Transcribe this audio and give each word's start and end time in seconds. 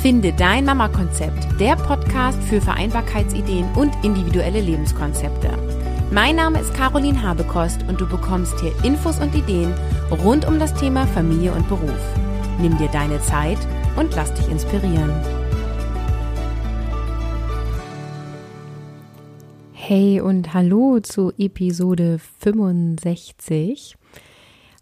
Finde 0.00 0.32
dein 0.32 0.64
Mama-Konzept, 0.64 1.60
der 1.60 1.76
Podcast 1.76 2.42
für 2.44 2.62
Vereinbarkeitsideen 2.62 3.66
und 3.74 3.92
individuelle 4.02 4.62
Lebenskonzepte. 4.62 5.50
Mein 6.10 6.36
Name 6.36 6.58
ist 6.58 6.72
Caroline 6.72 7.20
Habekost 7.22 7.82
und 7.86 8.00
du 8.00 8.08
bekommst 8.08 8.58
hier 8.60 8.72
Infos 8.82 9.18
und 9.20 9.34
Ideen 9.34 9.74
rund 10.24 10.48
um 10.48 10.58
das 10.58 10.72
Thema 10.72 11.06
Familie 11.08 11.52
und 11.52 11.68
Beruf. 11.68 12.00
Nimm 12.58 12.78
dir 12.78 12.88
deine 12.88 13.20
Zeit 13.20 13.58
und 13.96 14.16
lass 14.16 14.32
dich 14.32 14.48
inspirieren. 14.48 15.12
Hey 19.74 20.22
und 20.22 20.54
hallo 20.54 21.00
zu 21.00 21.30
Episode 21.36 22.18
65. 22.38 23.96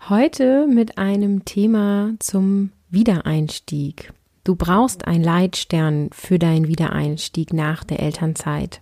Heute 0.08 0.68
mit 0.68 0.96
einem 0.96 1.44
Thema 1.44 2.14
zum 2.20 2.70
Wiedereinstieg. 2.88 4.12
Du 4.48 4.56
brauchst 4.56 5.06
einen 5.06 5.22
Leitstern 5.22 6.08
für 6.10 6.38
deinen 6.38 6.68
Wiedereinstieg 6.68 7.52
nach 7.52 7.84
der 7.84 8.00
Elternzeit. 8.00 8.80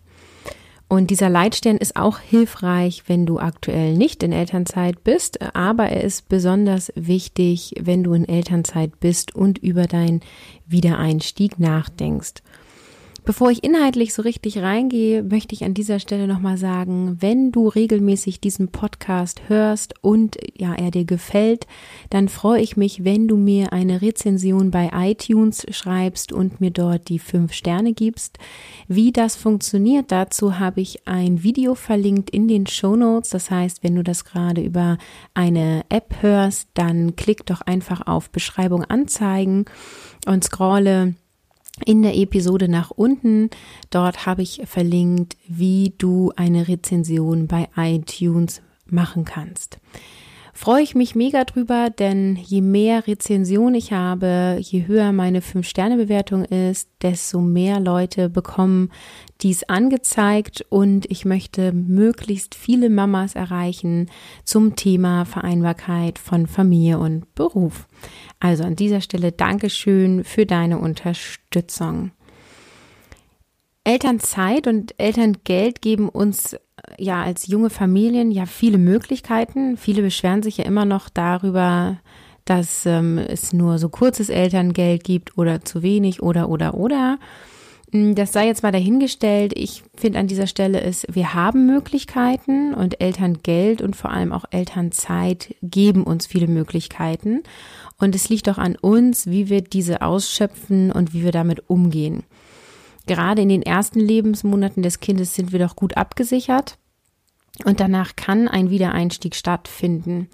Und 0.87 1.11
dieser 1.11 1.29
Leitstern 1.29 1.77
ist 1.77 1.97
auch 1.97 2.20
hilfreich, 2.20 3.02
wenn 3.09 3.27
du 3.27 3.41
aktuell 3.41 3.95
nicht 3.95 4.23
in 4.23 4.30
Elternzeit 4.30 5.02
bist, 5.02 5.42
aber 5.56 5.87
er 5.89 6.05
ist 6.05 6.29
besonders 6.29 6.92
wichtig, 6.95 7.75
wenn 7.80 8.05
du 8.05 8.12
in 8.12 8.29
Elternzeit 8.29 9.01
bist 9.01 9.34
und 9.34 9.59
über 9.59 9.89
deinen 9.89 10.20
Wiedereinstieg 10.69 11.59
nachdenkst. 11.59 12.45
Bevor 13.27 13.51
ich 13.51 13.65
inhaltlich 13.65 14.15
so 14.15 14.23
richtig 14.23 14.59
reingehe, 14.59 15.25
möchte 15.25 15.53
ich 15.53 15.65
an 15.65 15.75
dieser 15.75 15.98
Stelle 15.98 16.29
nochmal 16.29 16.59
sagen, 16.59 17.17
wenn 17.19 17.51
du 17.51 17.67
regelmäßig 17.67 18.41
diesen 18.41 18.69
Podcast 18.69 19.48
hörst 19.48 19.95
und 20.01 20.37
ja, 20.57 20.75
er 20.75 20.93
dir 20.93 21.05
gefällt, 21.05 21.67
dann 22.09 22.28
freue 22.28 22.61
ich 22.61 22.77
mich, 22.77 23.03
wenn 23.03 23.27
du 23.27 23.37
mir 23.37 23.73
eine 23.73 24.00
Rezension 24.00 24.70
bei 24.70 24.91
iTunes 24.95 25.67
schreibst 25.70 26.33
und 26.33 26.61
mir 26.61 26.70
dort 26.70 27.09
die 27.09 27.19
fünf 27.19 27.53
Sterne 27.53 27.95
gibst. 27.95 28.39
Wie 28.87 29.11
das 29.11 29.34
funktioniert, 29.34 30.12
dazu 30.12 30.61
habe 30.61 30.81
ich 30.81 31.09
ein 31.09 31.43
Video 31.43 31.75
verlinkt 31.75 32.31
in 32.31 32.47
den 32.47 32.69
Show 32.69 32.95
Notes. 32.95 33.31
Das 33.31 33.50
heißt, 33.50 33.83
wenn 33.83 33.97
du 33.97 34.05
das 34.05 34.25
gerade 34.25 34.61
über 34.61 34.98
eine 35.34 35.84
App 35.89 36.15
hörst, 36.20 36.69
dann 36.75 37.17
klick 37.17 37.45
doch 37.45 37.62
einfach 37.62 38.06
auf 38.06 38.31
Beschreibung 38.31 38.84
anzeigen 38.84 39.65
und 40.27 40.45
scrolle 40.45 41.17
in 41.84 42.02
der 42.02 42.16
Episode 42.16 42.69
nach 42.69 42.91
unten. 42.91 43.50
Dort 43.91 44.27
habe 44.27 44.42
ich 44.42 44.62
verlinkt, 44.64 45.36
wie 45.46 45.94
du 45.98 46.32
eine 46.36 46.69
Rezension 46.69 47.46
bei 47.46 47.69
iTunes 47.77 48.62
machen 48.86 49.24
kannst 49.24 49.78
freue 50.56 50.82
ich 50.82 50.94
mich 50.94 51.14
mega 51.14 51.44
drüber, 51.44 51.91
denn 51.91 52.36
je 52.36 52.62
mehr 52.62 53.06
Rezension 53.06 53.74
ich 53.74 53.92
habe, 53.92 54.56
je 54.60 54.86
höher 54.86 55.12
meine 55.12 55.41
5-Sterne-Bewertung 55.41 56.44
ist, 56.44 56.88
desto 57.02 57.41
mehr 57.41 57.78
Leute 57.78 58.30
bekommen 58.30 58.91
dies 59.42 59.64
angezeigt 59.64 60.64
und 60.70 61.10
ich 61.10 61.27
möchte 61.27 61.72
möglichst 61.72 62.54
viele 62.54 62.88
Mamas 62.88 63.34
erreichen 63.34 64.08
zum 64.44 64.77
Thema 64.77 65.27
Vereinbarkeit 65.27 66.19
von 66.19 66.47
Familie 66.47 66.98
und 66.98 67.34
Beruf. 67.34 67.86
Also 68.41 68.65
an 68.65 68.77
dieser 68.77 69.01
Stelle 69.01 69.33
Dankeschön 69.33 70.25
für 70.25 70.47
deine 70.47 70.79
Unterstützung. 70.79 72.11
Elternzeit 73.84 74.67
und 74.67 74.95
Elterngeld 74.98 75.81
geben 75.81 76.09
uns 76.09 76.56
ja 76.98 77.23
als 77.23 77.47
junge 77.47 77.70
Familien 77.70 78.31
ja 78.31 78.47
viele 78.47 78.78
Möglichkeiten. 78.78 79.77
Viele 79.77 80.03
beschweren 80.03 80.43
sich 80.43 80.59
ja 80.59 80.65
immer 80.65 80.84
noch 80.84 81.09
darüber, 81.09 81.98
dass 82.45 82.84
ähm, 82.87 83.19
es 83.19 83.53
nur 83.53 83.78
so 83.78 83.89
kurzes 83.89 84.28
Elterngeld 84.28 85.05
gibt 85.05 85.39
oder 85.39 85.65
zu 85.65 85.83
wenig 85.83 86.22
oder 86.22 86.49
oder 86.49 86.75
oder. 86.75 87.19
Hm, 87.93 88.15
das 88.15 88.33
sei 88.33 88.47
jetzt 88.47 88.62
mal 88.62 88.72
dahingestellt. 88.72 89.53
Ich 89.55 89.83
finde 89.94 90.19
an 90.19 90.27
dieser 90.27 90.47
Stelle 90.47 90.81
ist, 90.81 91.06
wir 91.15 91.34
haben 91.34 91.66
Möglichkeiten 91.66 92.75
und 92.75 93.00
Elterngeld 93.00 93.83
und 93.83 93.97
vor 93.97 94.10
allem 94.10 94.33
auch 94.33 94.44
Elternzeit 94.50 95.55
geben 95.62 96.05
uns 96.05 96.27
viele 96.27 96.49
Möglichkeiten. 96.49 97.43
Und 97.99 98.15
es 98.15 98.29
liegt 98.29 98.47
doch 98.47 98.59
an 98.59 98.77
uns, 98.77 99.27
wie 99.27 99.49
wir 99.49 99.62
diese 99.62 100.03
ausschöpfen 100.03 100.93
und 100.93 101.15
wie 101.15 101.25
wir 101.25 101.33
damit 101.33 101.69
umgehen. 101.71 102.25
Gerade 103.07 103.43
in 103.43 103.49
den 103.49 103.62
ersten 103.62 104.01
Lebensmonaten 104.01 104.83
des 104.83 105.01
Kindes 105.01 105.34
sind 105.34 105.53
wir 105.53 105.61
doch 105.61 105.77
gut 105.77 105.97
abgesichert 105.97 106.79
und 107.65 107.81
danach 107.81 108.17
kann 108.17 108.49
ein 108.49 108.71
Wiedereinstieg 108.71 109.34
stattfinden. 109.34 110.29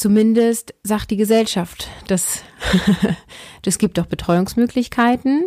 Zumindest 0.00 0.72
sagt 0.82 1.10
die 1.10 1.18
Gesellschaft, 1.18 1.86
das, 2.06 2.42
das 3.62 3.76
gibt 3.76 3.98
doch 3.98 4.06
Betreuungsmöglichkeiten. 4.06 5.44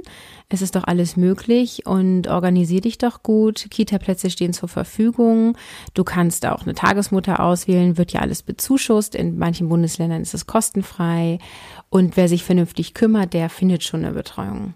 Es 0.47 0.61
ist 0.61 0.75
doch 0.75 0.83
alles 0.83 1.17
möglich 1.17 1.87
und 1.87 2.27
organisier 2.27 2.79
dich 2.79 2.99
doch 2.99 3.23
gut. 3.23 3.65
Kita-Plätze 3.71 4.29
stehen 4.29 4.53
zur 4.53 4.69
Verfügung. 4.69 5.57
Du 5.95 6.03
kannst 6.03 6.45
auch 6.45 6.61
eine 6.61 6.75
Tagesmutter 6.75 7.39
auswählen, 7.39 7.97
wird 7.97 8.13
ja 8.13 8.19
alles 8.19 8.43
bezuschusst. 8.43 9.15
In 9.15 9.39
manchen 9.39 9.69
Bundesländern 9.69 10.21
ist 10.21 10.35
es 10.35 10.45
kostenfrei. 10.45 11.39
Und 11.89 12.15
wer 12.15 12.27
sich 12.27 12.43
vernünftig 12.43 12.93
kümmert, 12.93 13.33
der 13.33 13.49
findet 13.49 13.83
schon 13.83 14.05
eine 14.05 14.13
Betreuung. 14.13 14.75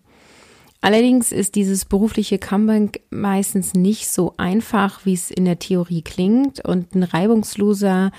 Allerdings 0.80 1.32
ist 1.32 1.56
dieses 1.56 1.86
berufliche 1.86 2.38
Comeback 2.38 3.02
meistens 3.10 3.74
nicht 3.74 4.10
so 4.10 4.36
einfach, 4.38 5.06
wie 5.06 5.14
es 5.14 5.32
in 5.32 5.46
der 5.46 5.60
Theorie 5.60 6.04
klingt 6.04 6.64
und 6.64 6.94
ein 6.94 7.04
reibungsloser 7.04 8.12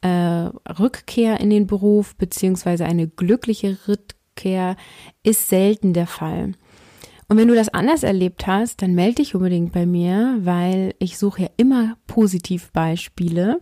äh, 0.00 0.50
Rückkehr 0.78 1.40
in 1.40 1.50
den 1.50 1.66
Beruf 1.66 2.14
beziehungsweise 2.16 2.84
eine 2.84 3.08
glückliche 3.08 3.78
Rückkehr 3.88 4.76
ist 5.22 5.48
selten 5.48 5.92
der 5.92 6.06
Fall. 6.06 6.52
Und 7.28 7.38
wenn 7.38 7.48
du 7.48 7.56
das 7.56 7.68
anders 7.68 8.04
erlebt 8.04 8.46
hast, 8.46 8.82
dann 8.82 8.94
melde 8.94 9.16
dich 9.16 9.34
unbedingt 9.34 9.72
bei 9.72 9.84
mir, 9.84 10.38
weil 10.40 10.94
ich 11.00 11.18
suche 11.18 11.42
ja 11.42 11.48
immer 11.56 11.96
Positivbeispiele 12.06 13.58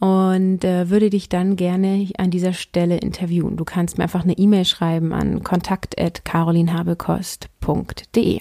und 0.00 0.64
äh, 0.64 0.90
würde 0.90 1.10
dich 1.10 1.28
dann 1.28 1.56
gerne 1.56 2.08
an 2.18 2.30
dieser 2.30 2.52
Stelle 2.52 2.98
interviewen. 2.98 3.56
Du 3.56 3.64
kannst 3.64 3.98
mir 3.98 4.04
einfach 4.04 4.22
eine 4.24 4.36
E-Mail 4.36 4.64
schreiben 4.64 5.12
an 5.12 5.42
kontakt@carolinhabekost.de. 5.42 8.40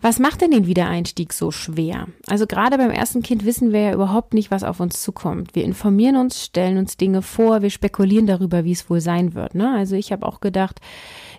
Was 0.00 0.20
macht 0.20 0.42
denn 0.42 0.52
den 0.52 0.68
Wiedereinstieg 0.68 1.32
so 1.32 1.50
schwer? 1.50 2.06
Also 2.28 2.46
gerade 2.46 2.78
beim 2.78 2.92
ersten 2.92 3.20
Kind 3.20 3.44
wissen 3.44 3.72
wir 3.72 3.80
ja 3.80 3.92
überhaupt 3.94 4.32
nicht, 4.32 4.52
was 4.52 4.62
auf 4.62 4.78
uns 4.78 5.02
zukommt. 5.02 5.56
Wir 5.56 5.64
informieren 5.64 6.14
uns, 6.14 6.44
stellen 6.44 6.78
uns 6.78 6.96
Dinge 6.96 7.20
vor, 7.20 7.62
wir 7.62 7.70
spekulieren 7.70 8.28
darüber, 8.28 8.64
wie 8.64 8.70
es 8.70 8.88
wohl 8.88 9.00
sein 9.00 9.34
wird. 9.34 9.56
Ne? 9.56 9.74
Also 9.76 9.96
ich 9.96 10.12
habe 10.12 10.24
auch 10.24 10.38
gedacht, 10.38 10.80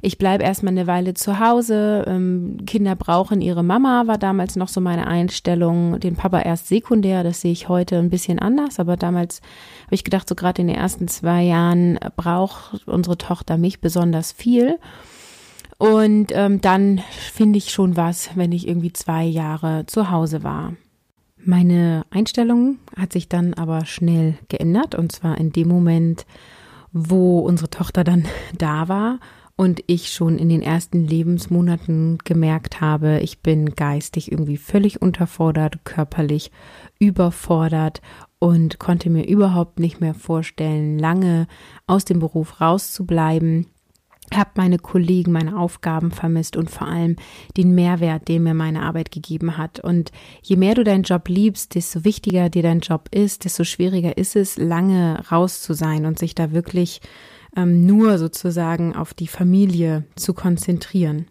ich 0.01 0.17
bleibe 0.17 0.43
erstmal 0.43 0.73
eine 0.73 0.87
Weile 0.87 1.13
zu 1.13 1.39
Hause. 1.39 2.03
Ähm, 2.05 2.57
Kinder 2.65 2.97
brauchen 2.97 3.39
ihre 3.39 3.63
Mama, 3.63 4.07
war 4.07 4.17
damals 4.17 4.57
noch 4.57 4.67
so 4.67 4.81
meine 4.81 5.07
Einstellung. 5.07 5.97
Den 6.01 6.17
Papa 6.17 6.41
erst 6.41 6.67
sekundär, 6.67 7.23
das 7.23 7.39
sehe 7.39 7.53
ich 7.53 7.69
heute 7.69 7.97
ein 7.97 8.09
bisschen 8.09 8.39
anders, 8.39 8.77
aber 8.77 8.97
damals 8.97 9.41
habe 9.85 9.95
ich 9.95 10.03
gedacht, 10.03 10.27
so 10.27 10.35
gerade 10.35 10.61
in 10.61 10.67
den 10.67 10.77
ersten 10.77 11.07
zwei 11.07 11.43
Jahren 11.43 11.97
braucht 12.17 12.85
unsere 12.87 13.17
Tochter 13.17 13.57
mich 13.57 13.79
besonders 13.79 14.33
viel. 14.33 14.79
Und 15.79 16.33
ähm, 16.33 16.59
dann 16.59 17.01
finde 17.31 17.57
ich 17.57 17.71
schon 17.71 17.95
was, 17.95 18.31
wenn 18.35 18.51
ich 18.51 18.67
irgendwie 18.67 18.91
zwei 18.91 19.23
Jahre 19.23 19.85
zu 19.85 20.11
Hause 20.11 20.43
war. 20.43 20.73
Meine 21.37 22.05
Einstellung 22.11 22.79
hat 22.97 23.13
sich 23.13 23.29
dann 23.29 23.53
aber 23.53 23.85
schnell 23.85 24.37
geändert 24.49 24.93
und 24.93 25.13
zwar 25.13 25.37
in 25.37 25.53
dem 25.53 25.69
Moment, 25.69 26.25
wo 26.91 27.39
unsere 27.39 27.69
Tochter 27.69 28.03
dann 28.03 28.25
da 28.57 28.89
war 28.89 29.19
und 29.55 29.81
ich 29.87 30.11
schon 30.11 30.37
in 30.37 30.49
den 30.49 30.61
ersten 30.61 31.07
Lebensmonaten 31.07 32.17
gemerkt 32.25 32.81
habe, 32.81 33.21
ich 33.21 33.39
bin 33.39 33.73
geistig 33.75 34.33
irgendwie 34.33 34.57
völlig 34.57 35.01
unterfordert, 35.01 35.85
körperlich 35.85 36.51
überfordert 36.99 38.01
und 38.37 38.79
konnte 38.79 39.09
mir 39.09 39.25
überhaupt 39.25 39.79
nicht 39.79 40.01
mehr 40.01 40.13
vorstellen, 40.13 40.99
lange 40.99 41.47
aus 41.87 42.03
dem 42.03 42.19
Beruf 42.19 42.59
rauszubleiben 42.59 43.67
habe 44.33 44.51
meine 44.55 44.77
Kollegen, 44.77 45.31
meine 45.31 45.57
Aufgaben 45.57 46.11
vermisst 46.11 46.57
und 46.57 46.69
vor 46.69 46.87
allem 46.87 47.15
den 47.57 47.73
Mehrwert, 47.73 48.27
den 48.27 48.43
mir 48.43 48.53
meine 48.53 48.83
Arbeit 48.83 49.11
gegeben 49.11 49.57
hat. 49.57 49.79
Und 49.79 50.11
je 50.41 50.55
mehr 50.55 50.75
du 50.75 50.83
deinen 50.83 51.03
Job 51.03 51.27
liebst, 51.27 51.75
desto 51.75 52.03
wichtiger 52.03 52.49
dir 52.49 52.63
dein 52.63 52.79
Job 52.79 53.09
ist, 53.11 53.45
desto 53.45 53.63
schwieriger 53.63 54.17
ist 54.17 54.35
es, 54.35 54.57
lange 54.57 55.23
raus 55.31 55.61
zu 55.61 55.73
sein 55.73 56.05
und 56.05 56.19
sich 56.19 56.35
da 56.35 56.51
wirklich 56.51 57.01
ähm, 57.55 57.85
nur 57.85 58.17
sozusagen 58.17 58.95
auf 58.95 59.13
die 59.13 59.27
Familie 59.27 60.05
zu 60.15 60.33
konzentrieren. 60.33 61.27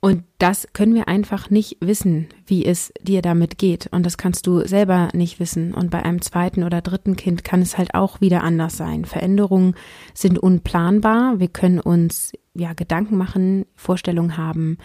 Und 0.00 0.24
das 0.38 0.66
können 0.72 0.94
wir 0.94 1.08
einfach 1.08 1.50
nicht 1.50 1.76
wissen, 1.80 2.28
wie 2.46 2.64
es 2.64 2.90
dir 3.02 3.20
damit 3.20 3.58
geht. 3.58 3.88
Und 3.92 4.06
das 4.06 4.16
kannst 4.16 4.46
du 4.46 4.66
selber 4.66 5.10
nicht 5.12 5.40
wissen. 5.40 5.74
Und 5.74 5.90
bei 5.90 6.02
einem 6.02 6.22
zweiten 6.22 6.64
oder 6.64 6.80
dritten 6.80 7.16
Kind 7.16 7.44
kann 7.44 7.60
es 7.60 7.76
halt 7.76 7.94
auch 7.94 8.22
wieder 8.22 8.42
anders 8.42 8.78
sein. 8.78 9.04
Veränderungen 9.04 9.74
sind 10.14 10.38
unplanbar. 10.38 11.38
Wir 11.38 11.48
können 11.48 11.80
uns 11.80 12.32
ja 12.54 12.72
Gedanken 12.72 13.18
machen, 13.18 13.66
Vorstellungen 13.76 14.38
haben, 14.38 14.78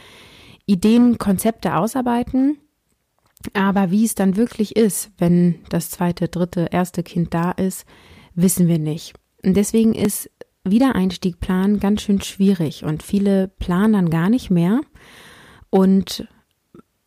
Ideen, 0.66 1.18
Konzepte 1.18 1.78
ausarbeiten. 1.78 2.58
Aber 3.54 3.92
wie 3.92 4.04
es 4.04 4.16
dann 4.16 4.36
wirklich 4.36 4.76
ist, 4.76 5.12
wenn 5.18 5.56
das 5.70 5.92
zweite, 5.92 6.28
dritte, 6.28 6.68
erste 6.72 7.04
Kind 7.04 7.34
da 7.34 7.52
ist, 7.52 7.86
wissen 8.34 8.68
wir 8.68 8.80
nicht. 8.80 9.14
Und 9.46 9.56
deswegen 9.56 9.94
ist 9.94 10.30
Wiedereinstieg 10.66 11.40
planen 11.40 11.80
ganz 11.80 12.02
schön 12.02 12.22
schwierig 12.22 12.84
und 12.84 13.04
viele 13.04 13.48
planen 13.48 13.94
dann 13.94 14.10
gar 14.10 14.30
nicht 14.30 14.50
mehr 14.50 14.82
und 15.70 16.28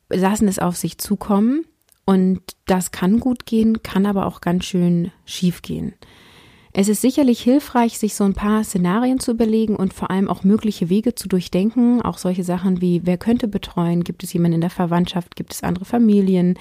lassen 0.08 0.48
es 0.48 0.58
auf 0.58 0.76
sich 0.76 0.98
zukommen 0.98 1.64
und 2.04 2.40
das 2.66 2.90
kann 2.90 3.20
gut 3.20 3.44
gehen, 3.44 3.82
kann 3.82 4.06
aber 4.06 4.26
auch 4.26 4.40
ganz 4.40 4.64
schön 4.64 5.12
schief 5.26 5.60
gehen. 5.60 5.94
Es 6.72 6.88
ist 6.88 7.00
sicherlich 7.00 7.40
hilfreich, 7.40 7.98
sich 7.98 8.14
so 8.14 8.24
ein 8.24 8.34
paar 8.34 8.62
Szenarien 8.62 9.20
zu 9.20 9.32
überlegen 9.32 9.74
und 9.74 9.92
vor 9.92 10.10
allem 10.10 10.28
auch 10.28 10.44
mögliche 10.44 10.88
Wege 10.88 11.14
zu 11.14 11.26
durchdenken. 11.28 12.02
Auch 12.02 12.18
solche 12.18 12.44
Sachen 12.44 12.80
wie, 12.80 13.02
wer 13.04 13.18
könnte 13.18 13.48
betreuen? 13.48 14.04
Gibt 14.04 14.22
es 14.22 14.32
jemanden 14.32 14.56
in 14.56 14.60
der 14.60 14.70
Verwandtschaft? 14.70 15.34
Gibt 15.34 15.52
es 15.52 15.62
andere 15.62 15.84
Familien? 15.84 16.58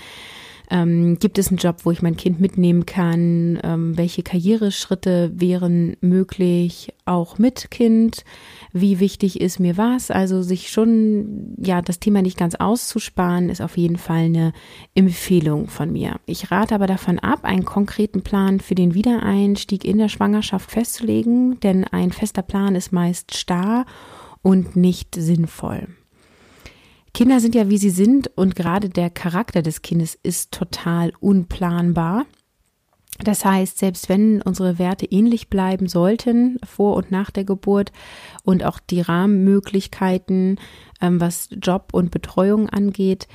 Ähm, 0.69 1.17
gibt 1.19 1.37
es 1.37 1.47
einen 1.47 1.57
Job, 1.57 1.77
wo 1.83 1.91
ich 1.91 2.01
mein 2.01 2.17
Kind 2.17 2.39
mitnehmen 2.39 2.85
kann? 2.85 3.59
Ähm, 3.63 3.97
welche 3.97 4.23
Karriereschritte 4.23 5.31
wären 5.33 5.95
möglich, 6.01 6.93
auch 7.05 7.37
mit 7.37 7.71
Kind? 7.71 8.25
Wie 8.73 8.99
wichtig 8.99 9.39
ist 9.39 9.59
mir 9.59 9.77
was? 9.77 10.11
Also 10.11 10.41
sich 10.41 10.69
schon, 10.69 11.55
ja, 11.57 11.81
das 11.81 11.99
Thema 11.99 12.21
nicht 12.21 12.37
ganz 12.37 12.55
auszusparen, 12.55 13.49
ist 13.49 13.61
auf 13.61 13.77
jeden 13.77 13.97
Fall 13.97 14.25
eine 14.25 14.53
Empfehlung 14.93 15.67
von 15.67 15.91
mir. 15.91 16.19
Ich 16.25 16.51
rate 16.51 16.75
aber 16.75 16.87
davon 16.87 17.19
ab, 17.19 17.43
einen 17.43 17.65
konkreten 17.65 18.21
Plan 18.21 18.59
für 18.59 18.75
den 18.75 18.93
Wiedereinstieg 18.93 19.85
in 19.85 19.97
der 19.97 20.09
Schwangerschaft 20.09 20.69
festzulegen, 20.69 21.59
denn 21.61 21.85
ein 21.85 22.11
fester 22.11 22.41
Plan 22.41 22.75
ist 22.75 22.91
meist 22.91 23.37
starr 23.37 23.85
und 24.41 24.75
nicht 24.75 25.15
sinnvoll. 25.15 25.87
Kinder 27.17 27.39
sind 27.39 27.55
ja, 27.55 27.67
wie 27.67 27.79
sie 27.79 27.89
sind 27.89 28.29
und 28.35 28.55
gerade 28.55 28.89
der 28.89 29.09
Charakter 29.09 29.63
des 29.63 29.81
Kindes 29.81 30.13
ist 30.21 30.51
total 30.51 31.13
unplanbar. 31.19 32.27
Das 33.17 33.43
heißt, 33.43 33.79
selbst 33.79 34.07
wenn 34.07 34.39
unsere 34.43 34.77
Werte 34.77 35.07
ähnlich 35.07 35.49
bleiben 35.49 35.87
sollten 35.87 36.59
vor 36.63 36.95
und 36.95 37.09
nach 37.09 37.31
der 37.31 37.43
Geburt 37.43 37.91
und 38.43 38.63
auch 38.63 38.77
die 38.77 39.01
Rahmenmöglichkeiten, 39.01 40.59
ähm, 41.01 41.19
was 41.19 41.49
Job 41.59 41.89
und 41.91 42.11
Betreuung 42.11 42.69
angeht, 42.69 43.27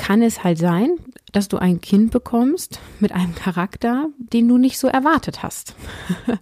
kann 0.00 0.22
es 0.22 0.42
halt 0.42 0.56
sein, 0.56 0.96
dass 1.30 1.48
du 1.48 1.58
ein 1.58 1.82
Kind 1.82 2.10
bekommst 2.10 2.80
mit 3.00 3.12
einem 3.12 3.34
Charakter, 3.34 4.06
den 4.16 4.48
du 4.48 4.56
nicht 4.56 4.78
so 4.78 4.88
erwartet 4.88 5.42
hast. 5.42 5.74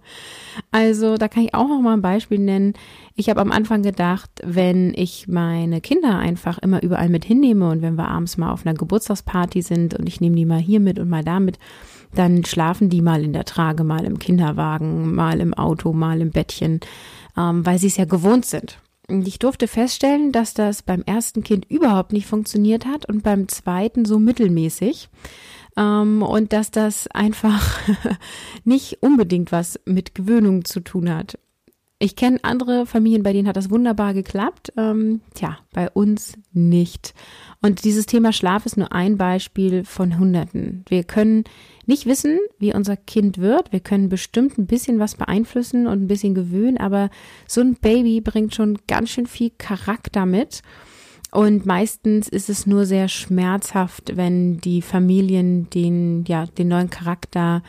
also 0.71 1.17
da 1.17 1.27
kann 1.27 1.43
ich 1.43 1.53
auch 1.53 1.67
noch 1.67 1.81
mal 1.81 1.91
ein 1.91 2.01
Beispiel 2.01 2.39
nennen. 2.39 2.73
Ich 3.15 3.29
habe 3.29 3.41
am 3.41 3.51
Anfang 3.51 3.83
gedacht, 3.83 4.29
wenn 4.45 4.93
ich 4.95 5.27
meine 5.27 5.81
Kinder 5.81 6.17
einfach 6.17 6.57
immer 6.59 6.81
überall 6.81 7.09
mit 7.09 7.25
hinnehme 7.25 7.69
und 7.69 7.81
wenn 7.81 7.95
wir 7.95 8.07
abends 8.07 8.37
mal 8.37 8.53
auf 8.53 8.65
einer 8.65 8.77
Geburtstagsparty 8.77 9.61
sind 9.61 9.93
und 9.93 10.07
ich 10.07 10.21
nehme 10.21 10.37
die 10.37 10.45
mal 10.45 10.61
hier 10.61 10.79
mit 10.79 10.97
und 10.97 11.09
mal 11.09 11.25
damit, 11.25 11.59
dann 12.15 12.45
schlafen 12.45 12.89
die 12.89 13.01
mal 13.01 13.25
in 13.25 13.33
der 13.33 13.43
Trage, 13.43 13.83
mal 13.83 14.05
im 14.05 14.19
Kinderwagen, 14.19 15.13
mal 15.13 15.41
im 15.41 15.53
Auto, 15.53 15.91
mal 15.91 16.21
im 16.21 16.31
Bettchen, 16.31 16.79
ähm, 17.37 17.65
weil 17.65 17.77
sie 17.77 17.87
es 17.87 17.97
ja 17.97 18.05
gewohnt 18.05 18.45
sind. 18.45 18.79
Ich 19.09 19.39
durfte 19.39 19.67
feststellen, 19.67 20.31
dass 20.31 20.53
das 20.53 20.83
beim 20.83 21.01
ersten 21.03 21.43
Kind 21.43 21.65
überhaupt 21.69 22.13
nicht 22.13 22.27
funktioniert 22.27 22.85
hat 22.85 23.07
und 23.07 23.23
beim 23.23 23.47
zweiten 23.47 24.05
so 24.05 24.19
mittelmäßig. 24.19 25.09
Ähm, 25.77 26.21
und 26.21 26.53
dass 26.53 26.71
das 26.71 27.07
einfach 27.07 27.79
nicht 28.63 29.01
unbedingt 29.01 29.51
was 29.51 29.79
mit 29.85 30.15
Gewöhnung 30.15 30.65
zu 30.65 30.79
tun 30.79 31.13
hat. 31.13 31.39
Ich 32.01 32.15
kenne 32.15 32.39
andere 32.43 32.85
Familien, 32.85 33.23
bei 33.23 33.33
denen 33.33 33.49
hat 33.49 33.57
das 33.57 33.69
wunderbar 33.69 34.13
geklappt. 34.13 34.71
Ähm, 34.77 35.19
tja, 35.33 35.57
bei 35.73 35.89
uns 35.89 36.37
nicht. 36.53 37.13
Und 37.61 37.83
dieses 37.83 38.05
Thema 38.05 38.31
Schlaf 38.31 38.65
ist 38.65 38.77
nur 38.77 38.93
ein 38.93 39.17
Beispiel 39.17 39.83
von 39.83 40.17
Hunderten. 40.17 40.85
Wir 40.87 41.03
können 41.03 41.43
nicht 41.85 42.05
wissen, 42.05 42.39
wie 42.57 42.73
unser 42.73 42.95
Kind 42.95 43.39
wird. 43.39 43.73
Wir 43.73 43.81
können 43.81 44.07
bestimmt 44.07 44.57
ein 44.57 44.65
bisschen 44.65 44.99
was 44.99 45.15
beeinflussen 45.15 45.87
und 45.87 46.01
ein 46.01 46.07
bisschen 46.07 46.35
gewöhnen, 46.35 46.77
aber 46.77 47.09
so 47.49 47.59
ein 47.59 47.75
Baby 47.75 48.21
bringt 48.21 48.55
schon 48.55 48.77
ganz 48.87 49.09
schön 49.09 49.27
viel 49.27 49.51
Charakter 49.57 50.25
mit. 50.25 50.61
Und 51.31 51.65
meistens 51.65 52.29
ist 52.29 52.49
es 52.49 52.65
nur 52.65 52.85
sehr 52.85 53.09
schmerzhaft, 53.09 54.15
wenn 54.15 54.61
die 54.61 54.81
Familien 54.81 55.69
den, 55.69 56.23
ja, 56.29 56.45
den 56.45 56.69
neuen 56.69 56.89
Charakter 56.89 57.61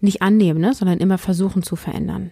nicht 0.00 0.22
annehmen, 0.22 0.60
ne, 0.60 0.72
sondern 0.72 0.98
immer 0.98 1.18
versuchen 1.18 1.64
zu 1.64 1.74
verändern. 1.74 2.30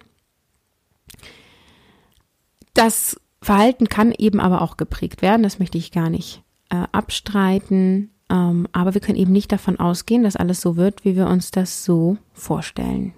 Das 2.74 3.20
Verhalten 3.42 3.88
kann 3.88 4.12
eben 4.16 4.40
aber 4.40 4.62
auch 4.62 4.76
geprägt 4.76 5.22
werden, 5.22 5.42
das 5.42 5.58
möchte 5.58 5.78
ich 5.78 5.92
gar 5.92 6.10
nicht 6.10 6.42
äh, 6.70 6.86
abstreiten. 6.92 8.10
Ähm, 8.30 8.68
aber 8.72 8.94
wir 8.94 9.00
können 9.00 9.18
eben 9.18 9.32
nicht 9.32 9.50
davon 9.50 9.78
ausgehen, 9.78 10.22
dass 10.22 10.36
alles 10.36 10.60
so 10.60 10.76
wird, 10.76 11.04
wie 11.04 11.16
wir 11.16 11.26
uns 11.26 11.50
das 11.50 11.84
so 11.84 12.16
vorstellen. 12.32 13.12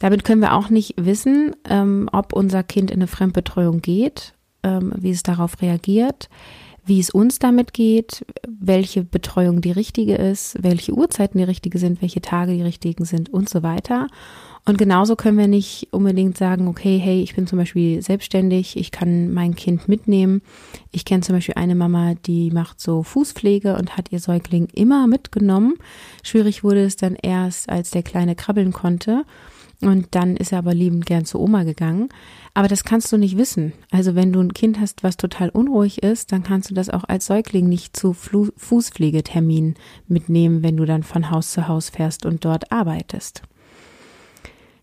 Damit 0.00 0.24
können 0.24 0.40
wir 0.40 0.54
auch 0.54 0.70
nicht 0.70 0.94
wissen, 0.96 1.54
ähm, 1.68 2.08
ob 2.12 2.32
unser 2.32 2.62
Kind 2.62 2.90
in 2.90 2.98
eine 2.98 3.06
Fremdbetreuung 3.06 3.80
geht, 3.80 4.34
ähm, 4.62 4.92
wie 4.96 5.10
es 5.10 5.22
darauf 5.22 5.62
reagiert, 5.62 6.28
wie 6.84 6.98
es 6.98 7.10
uns 7.10 7.38
damit 7.38 7.72
geht, 7.72 8.26
welche 8.46 9.04
Betreuung 9.04 9.60
die 9.60 9.70
richtige 9.70 10.16
ist, 10.16 10.62
welche 10.62 10.92
Uhrzeiten 10.92 11.38
die 11.38 11.44
richtige 11.44 11.78
sind, 11.78 12.02
welche 12.02 12.20
Tage 12.20 12.52
die 12.52 12.62
richtigen 12.62 13.04
sind 13.04 13.30
und 13.30 13.48
so 13.48 13.62
weiter. 13.62 14.08
Und 14.66 14.78
genauso 14.78 15.14
können 15.14 15.36
wir 15.36 15.46
nicht 15.46 15.88
unbedingt 15.90 16.38
sagen, 16.38 16.68
okay, 16.68 16.98
hey, 16.98 17.22
ich 17.22 17.34
bin 17.34 17.46
zum 17.46 17.58
Beispiel 17.58 18.00
selbstständig, 18.00 18.78
ich 18.78 18.90
kann 18.90 19.30
mein 19.32 19.54
Kind 19.54 19.88
mitnehmen. 19.88 20.40
Ich 20.90 21.04
kenne 21.04 21.20
zum 21.20 21.34
Beispiel 21.34 21.56
eine 21.56 21.74
Mama, 21.74 22.14
die 22.14 22.50
macht 22.50 22.80
so 22.80 23.02
Fußpflege 23.02 23.76
und 23.76 23.98
hat 23.98 24.10
ihr 24.10 24.20
Säugling 24.20 24.68
immer 24.72 25.06
mitgenommen. 25.06 25.74
Schwierig 26.22 26.64
wurde 26.64 26.82
es 26.82 26.96
dann 26.96 27.14
erst, 27.14 27.68
als 27.68 27.90
der 27.90 28.02
Kleine 28.02 28.36
krabbeln 28.36 28.72
konnte. 28.72 29.24
Und 29.82 30.14
dann 30.14 30.34
ist 30.34 30.52
er 30.52 30.58
aber 30.60 30.72
liebend 30.72 31.04
gern 31.04 31.26
zu 31.26 31.38
Oma 31.40 31.64
gegangen. 31.64 32.08
Aber 32.54 32.68
das 32.68 32.84
kannst 32.84 33.12
du 33.12 33.18
nicht 33.18 33.36
wissen. 33.36 33.74
Also 33.90 34.14
wenn 34.14 34.32
du 34.32 34.40
ein 34.40 34.54
Kind 34.54 34.80
hast, 34.80 35.02
was 35.02 35.18
total 35.18 35.50
unruhig 35.50 36.02
ist, 36.02 36.32
dann 36.32 36.42
kannst 36.42 36.70
du 36.70 36.74
das 36.74 36.88
auch 36.88 37.04
als 37.04 37.26
Säugling 37.26 37.68
nicht 37.68 37.94
zu 37.94 38.14
Fußpflegetermin 38.14 39.74
mitnehmen, 40.08 40.62
wenn 40.62 40.78
du 40.78 40.86
dann 40.86 41.02
von 41.02 41.30
Haus 41.30 41.52
zu 41.52 41.68
Haus 41.68 41.90
fährst 41.90 42.24
und 42.24 42.46
dort 42.46 42.72
arbeitest. 42.72 43.42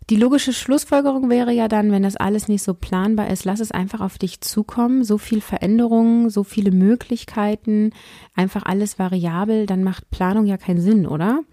Die 0.10 0.16
logische 0.16 0.52
Schlussfolgerung 0.52 1.30
wäre 1.30 1.52
ja 1.52 1.68
dann, 1.68 1.92
wenn 1.92 2.04
das 2.04 2.18
alles 2.18 2.48
nicht 2.48 2.64
so 2.64 2.74
planbar 2.74 3.30
ist, 3.30 3.46
lass 3.46 3.60
es 3.60 3.72
einfach 3.72 4.02
auf 4.02 4.18
dich 4.18 4.42
zukommen. 4.42 5.04
So 5.04 5.18
viel 5.18 5.42
Veränderungen, 5.42 6.30
so 6.30 6.44
viele 6.44 6.72
Möglichkeiten, 6.72 7.92
einfach 8.36 8.64
alles 8.64 9.00
variabel, 9.00 9.66
dann 9.68 9.84
macht 9.84 10.10
Planung 10.10 10.46
ja 10.46 10.58
keinen 10.58 10.82
Sinn, 10.82 11.06
oder? 11.08 11.44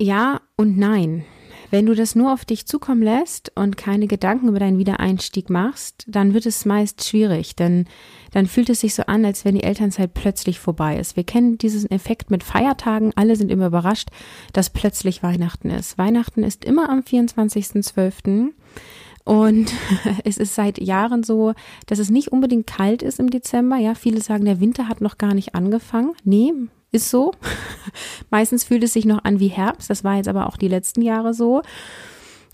Ja 0.00 0.40
und 0.56 0.76
nein. 0.76 1.24
Wenn 1.70 1.86
du 1.86 1.94
das 1.94 2.14
nur 2.14 2.32
auf 2.32 2.44
dich 2.44 2.66
zukommen 2.66 3.02
lässt 3.02 3.52
und 3.54 3.76
keine 3.76 4.06
Gedanken 4.06 4.48
über 4.48 4.58
deinen 4.58 4.78
Wiedereinstieg 4.78 5.50
machst, 5.50 6.04
dann 6.06 6.32
wird 6.32 6.46
es 6.46 6.64
meist 6.64 7.06
schwierig, 7.06 7.56
denn 7.56 7.86
dann 8.32 8.46
fühlt 8.46 8.70
es 8.70 8.80
sich 8.80 8.94
so 8.94 9.02
an, 9.04 9.24
als 9.24 9.44
wenn 9.44 9.54
die 9.54 9.62
Elternzeit 9.62 10.14
plötzlich 10.14 10.58
vorbei 10.58 10.98
ist. 10.98 11.16
Wir 11.16 11.24
kennen 11.24 11.58
diesen 11.58 11.90
Effekt 11.90 12.30
mit 12.30 12.42
Feiertagen. 12.42 13.12
Alle 13.16 13.36
sind 13.36 13.50
immer 13.50 13.66
überrascht, 13.66 14.08
dass 14.52 14.70
plötzlich 14.70 15.22
Weihnachten 15.22 15.70
ist. 15.70 15.98
Weihnachten 15.98 16.42
ist 16.42 16.64
immer 16.64 16.88
am 16.88 17.00
24.12. 17.00 18.52
Und 19.24 19.74
es 20.24 20.38
ist 20.38 20.54
seit 20.54 20.78
Jahren 20.78 21.22
so, 21.22 21.52
dass 21.86 21.98
es 21.98 22.08
nicht 22.08 22.32
unbedingt 22.32 22.66
kalt 22.66 23.02
ist 23.02 23.20
im 23.20 23.28
Dezember. 23.28 23.76
Ja, 23.76 23.94
viele 23.94 24.22
sagen, 24.22 24.46
der 24.46 24.60
Winter 24.60 24.88
hat 24.88 25.02
noch 25.02 25.18
gar 25.18 25.34
nicht 25.34 25.54
angefangen. 25.54 26.12
Nee, 26.24 26.54
ist 26.92 27.10
so. 27.10 27.32
Meistens 28.30 28.64
fühlt 28.64 28.84
es 28.84 28.92
sich 28.92 29.04
noch 29.04 29.24
an 29.24 29.40
wie 29.40 29.48
Herbst. 29.48 29.90
Das 29.90 30.04
war 30.04 30.16
jetzt 30.16 30.28
aber 30.28 30.46
auch 30.46 30.56
die 30.56 30.68
letzten 30.68 31.02
Jahre 31.02 31.34
so. 31.34 31.62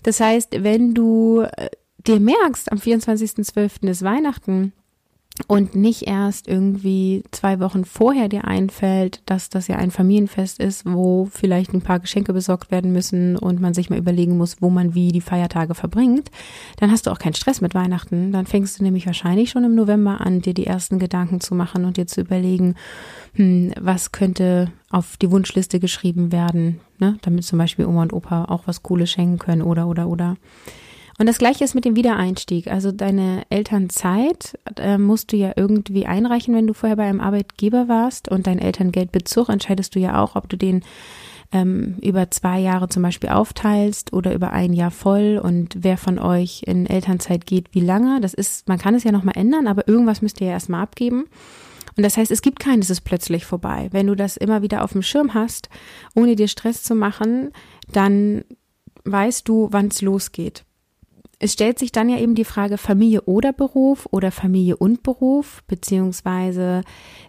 Das 0.03 0.19
heißt, 0.19 0.63
wenn 0.63 0.93
du 0.93 1.41
äh, 1.41 1.69
dir 2.05 2.19
merkst, 2.19 2.71
am 2.71 2.77
24.12. 2.77 3.89
ist 3.89 4.03
Weihnachten, 4.03 4.73
und 5.47 5.75
nicht 5.75 6.07
erst 6.07 6.47
irgendwie 6.47 7.23
zwei 7.31 7.59
Wochen 7.59 7.83
vorher 7.83 8.29
dir 8.29 8.45
einfällt, 8.45 9.21
dass 9.25 9.49
das 9.49 9.67
ja 9.67 9.75
ein 9.75 9.91
Familienfest 9.91 10.59
ist, 10.59 10.85
wo 10.85 11.27
vielleicht 11.29 11.73
ein 11.73 11.81
paar 11.81 11.99
Geschenke 11.99 12.31
besorgt 12.31 12.71
werden 12.71 12.93
müssen 12.93 13.37
und 13.37 13.59
man 13.59 13.73
sich 13.73 13.89
mal 13.89 13.99
überlegen 13.99 14.37
muss, 14.37 14.61
wo 14.61 14.69
man 14.69 14.95
wie 14.95 15.09
die 15.09 15.21
Feiertage 15.21 15.75
verbringt, 15.75 16.31
dann 16.77 16.89
hast 16.89 17.05
du 17.05 17.11
auch 17.11 17.19
keinen 17.19 17.33
Stress 17.33 17.59
mit 17.59 17.75
Weihnachten. 17.75 18.31
Dann 18.31 18.45
fängst 18.45 18.79
du 18.79 18.83
nämlich 18.83 19.05
wahrscheinlich 19.05 19.49
schon 19.49 19.65
im 19.65 19.75
November 19.75 20.21
an, 20.21 20.41
dir 20.41 20.53
die 20.53 20.67
ersten 20.67 20.99
Gedanken 20.99 21.41
zu 21.41 21.53
machen 21.53 21.83
und 21.83 21.97
dir 21.97 22.07
zu 22.07 22.21
überlegen, 22.21 22.75
hm, 23.33 23.73
was 23.79 24.13
könnte 24.13 24.71
auf 24.89 25.17
die 25.17 25.31
Wunschliste 25.31 25.81
geschrieben 25.81 26.31
werden, 26.31 26.79
ne? 26.99 27.17
damit 27.23 27.43
zum 27.43 27.59
Beispiel 27.59 27.85
Oma 27.85 28.03
und 28.03 28.13
Opa 28.13 28.45
auch 28.45 28.67
was 28.67 28.83
Cooles 28.83 29.11
schenken 29.11 29.37
können 29.37 29.61
oder 29.61 29.87
oder 29.87 30.07
oder. 30.07 30.37
Und 31.17 31.27
das 31.27 31.37
gleiche 31.37 31.63
ist 31.63 31.75
mit 31.75 31.85
dem 31.85 31.95
Wiedereinstieg. 31.95 32.67
Also 32.67 32.91
deine 32.91 33.43
Elternzeit 33.49 34.59
äh, 34.77 34.97
musst 34.97 35.31
du 35.31 35.37
ja 35.37 35.53
irgendwie 35.55 36.05
einreichen, 36.05 36.53
wenn 36.53 36.67
du 36.67 36.73
vorher 36.73 36.97
bei 36.97 37.05
einem 37.05 37.21
Arbeitgeber 37.21 37.87
warst 37.87 38.29
und 38.29 38.47
dein 38.47 38.59
Elterngeldbezug 38.59 39.47
entscheidest 39.47 39.95
du 39.95 39.99
ja 39.99 40.21
auch, 40.21 40.35
ob 40.35 40.49
du 40.49 40.57
den 40.57 40.83
ähm, 41.53 41.97
über 42.01 42.29
zwei 42.31 42.59
Jahre 42.59 42.89
zum 42.89 43.01
Beispiel 43.01 43.29
aufteilst 43.29 44.11
oder 44.11 44.33
über 44.33 44.51
ein 44.51 44.73
Jahr 44.73 44.91
voll 44.91 45.39
und 45.41 45.77
wer 45.79 45.97
von 45.97 46.19
euch 46.19 46.63
in 46.65 46.85
Elternzeit 46.85 47.45
geht, 47.45 47.73
wie 47.73 47.79
lange. 47.79 48.19
Das 48.19 48.33
ist, 48.33 48.67
man 48.67 48.77
kann 48.77 48.95
es 48.95 49.05
ja 49.05 49.13
nochmal 49.13 49.37
ändern, 49.37 49.67
aber 49.67 49.87
irgendwas 49.87 50.21
müsst 50.21 50.41
ihr 50.41 50.47
ja 50.47 50.53
erstmal 50.53 50.83
abgeben. 50.83 51.25
Und 51.95 52.03
das 52.03 52.17
heißt, 52.17 52.31
es 52.31 52.41
gibt 52.41 52.59
keines, 52.59 52.87
es 52.87 52.99
ist 52.99 53.05
plötzlich 53.05 53.45
vorbei. 53.45 53.87
Wenn 53.91 54.07
du 54.07 54.15
das 54.15 54.35
immer 54.35 54.61
wieder 54.61 54.83
auf 54.83 54.91
dem 54.91 55.01
Schirm 55.01 55.33
hast, 55.33 55.69
ohne 56.13 56.35
dir 56.35 56.49
Stress 56.49 56.83
zu 56.83 56.93
machen, 56.93 57.51
dann 57.89 58.43
weißt 59.05 59.47
du, 59.47 59.69
wann 59.71 59.87
es 59.87 60.01
losgeht. 60.01 60.65
Es 61.39 61.53
stellt 61.53 61.79
sich 61.79 61.91
dann 61.91 62.09
ja 62.09 62.17
eben 62.17 62.35
die 62.35 62.45
Frage 62.45 62.77
Familie 62.77 63.21
oder 63.23 63.51
Beruf 63.51 64.07
oder 64.11 64.31
Familie 64.31 64.77
und 64.77 65.03
Beruf, 65.03 65.63
beziehungsweise 65.67 66.81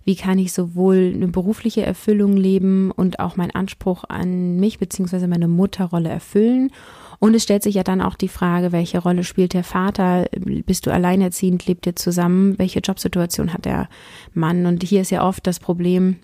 wie 0.04 0.16
kann 0.16 0.38
ich 0.38 0.52
sowohl 0.52 1.12
eine 1.14 1.28
berufliche 1.28 1.84
Erfüllung 1.84 2.36
leben 2.36 2.90
und 2.90 3.18
auch 3.18 3.36
meinen 3.36 3.50
Anspruch 3.50 4.04
an 4.08 4.56
mich 4.56 4.78
beziehungsweise 4.78 5.26
meine 5.28 5.48
Mutterrolle 5.48 6.08
erfüllen. 6.08 6.70
Und 7.18 7.34
es 7.34 7.42
stellt 7.42 7.62
sich 7.62 7.75
ja 7.75 7.82
dann 7.82 8.02
auch 8.02 8.14
die 8.14 8.28
Frage, 8.28 8.72
welche 8.72 8.98
Rolle 8.98 9.25
spielt 9.25 9.54
der 9.54 9.64
Vater? 9.64 10.26
Bist 10.66 10.86
du 10.86 10.92
alleinerziehend? 10.92 11.66
Lebt 11.66 11.86
ihr 11.86 11.96
zusammen? 11.96 12.58
Welche 12.58 12.80
Jobsituation 12.80 13.52
hat 13.52 13.64
der 13.64 13.88
Mann? 14.34 14.66
Und 14.66 14.82
hier 14.82 15.00
ist 15.00 15.10
ja 15.10 15.26
oft 15.26 15.46
das 15.46 15.58
Problem, 15.58 16.16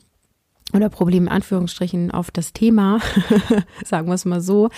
oder 0.75 0.89
Problem 0.89 1.25
in 1.25 1.29
Anführungsstrichen 1.29 2.11
auf 2.11 2.31
das 2.31 2.53
Thema, 2.53 2.99
sagen 3.85 4.09
wir 4.09 4.15
es 4.15 4.25
mal 4.25 4.41
so, 4.41 4.69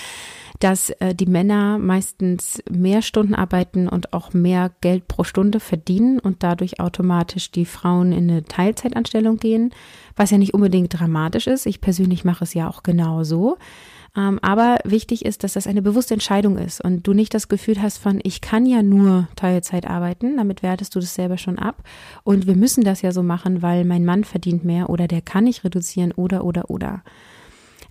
dass 0.64 0.88
äh, 0.88 1.14
die 1.14 1.26
Männer 1.26 1.76
meistens 1.76 2.62
mehr 2.70 3.02
Stunden 3.02 3.34
arbeiten 3.34 3.86
und 3.86 4.14
auch 4.14 4.32
mehr 4.32 4.70
Geld 4.80 5.08
pro 5.08 5.22
Stunde 5.22 5.60
verdienen 5.60 6.18
und 6.18 6.42
dadurch 6.42 6.80
automatisch 6.80 7.50
die 7.50 7.66
Frauen 7.66 8.12
in 8.12 8.30
eine 8.30 8.44
Teilzeitanstellung 8.44 9.36
gehen, 9.36 9.74
was 10.16 10.30
ja 10.30 10.38
nicht 10.38 10.54
unbedingt 10.54 10.98
dramatisch 10.98 11.48
ist. 11.48 11.66
Ich 11.66 11.82
persönlich 11.82 12.24
mache 12.24 12.44
es 12.44 12.54
ja 12.54 12.66
auch 12.66 12.82
genau 12.82 13.24
so. 13.24 13.58
Ähm, 14.16 14.38
aber 14.40 14.78
wichtig 14.84 15.26
ist, 15.26 15.44
dass 15.44 15.52
das 15.52 15.66
eine 15.66 15.82
bewusste 15.82 16.14
Entscheidung 16.14 16.56
ist 16.56 16.82
und 16.82 17.06
du 17.06 17.12
nicht 17.12 17.34
das 17.34 17.48
Gefühl 17.48 17.82
hast 17.82 17.98
von, 17.98 18.20
ich 18.22 18.40
kann 18.40 18.64
ja 18.64 18.82
nur 18.82 19.28
Teilzeit 19.36 19.86
arbeiten, 19.86 20.38
damit 20.38 20.62
wertest 20.62 20.94
du 20.94 21.00
das 21.00 21.14
selber 21.14 21.36
schon 21.36 21.58
ab. 21.58 21.82
Und 22.22 22.46
wir 22.46 22.56
müssen 22.56 22.84
das 22.84 23.02
ja 23.02 23.12
so 23.12 23.22
machen, 23.22 23.60
weil 23.60 23.84
mein 23.84 24.06
Mann 24.06 24.24
verdient 24.24 24.64
mehr 24.64 24.88
oder 24.88 25.08
der 25.08 25.20
kann 25.20 25.44
nicht 25.44 25.62
reduzieren 25.62 26.12
oder, 26.12 26.42
oder, 26.42 26.70
oder. 26.70 27.02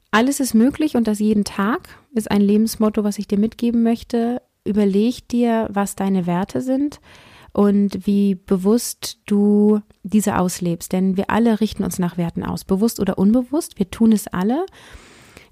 Alles 0.10 0.40
ist 0.40 0.56
möglich 0.56 0.96
und 0.96 1.08
das 1.08 1.20
jeden 1.20 1.44
Tag 1.44 2.00
ist 2.14 2.32
ein 2.32 2.42
Lebensmotto, 2.42 3.04
was 3.04 3.20
ich 3.20 3.28
dir 3.28 3.40
mitgeben 3.40 3.84
möchte. 3.84 4.42
Überleg 4.66 5.28
dir, 5.28 5.68
was 5.72 5.96
deine 5.96 6.26
Werte 6.26 6.62
sind 6.62 7.00
und 7.54 8.06
wie 8.08 8.36
bewusst 8.36 9.20
du 9.26 9.82
diese 10.04 10.38
auslebst. 10.38 10.92
Denn 10.92 11.18
wir 11.18 11.30
alle 11.30 11.60
richten 11.60 11.84
uns 11.84 12.00
nach 12.00 12.18
Werten 12.18 12.44
aus, 12.44 12.66
bewusst 12.66 13.00
oder 13.00 13.18
unbewusst. 13.18 13.78
Wir 13.78 13.90
tun 13.90 14.12
es 14.12 14.28
alle. 14.28 14.66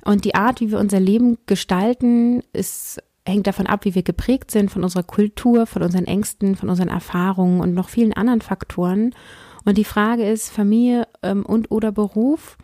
Und 0.04 0.26
die 0.26 0.36
Art, 0.36 0.62
wie 0.62 0.72
wir 0.72 0.80
unser 0.80 1.00
Leben 1.00 1.38
gestalten, 1.46 2.42
ist, 2.54 3.00
hängt 3.26 3.46
davon 3.46 3.68
ab, 3.68 3.86
wie 3.86 3.94
wir 3.94 4.04
geprägt 4.04 4.50
sind, 4.50 4.72
von 4.72 4.84
unserer 4.84 5.04
Kultur, 5.04 5.68
von 5.68 5.84
unseren 5.84 6.06
Ängsten, 6.06 6.56
von 6.56 6.70
unseren 6.70 6.90
Erfahrungen 6.90 7.62
und 7.62 7.76
noch 7.76 7.90
vielen 7.90 8.14
anderen 8.14 8.42
Faktoren. 8.42 9.14
Und 9.64 9.78
die 9.78 9.84
Frage 9.84 10.28
ist, 10.28 10.50
Familie 10.50 11.08
ähm, 11.22 11.46
und 11.46 11.70
oder 11.70 11.92
Beruf, 11.92 12.58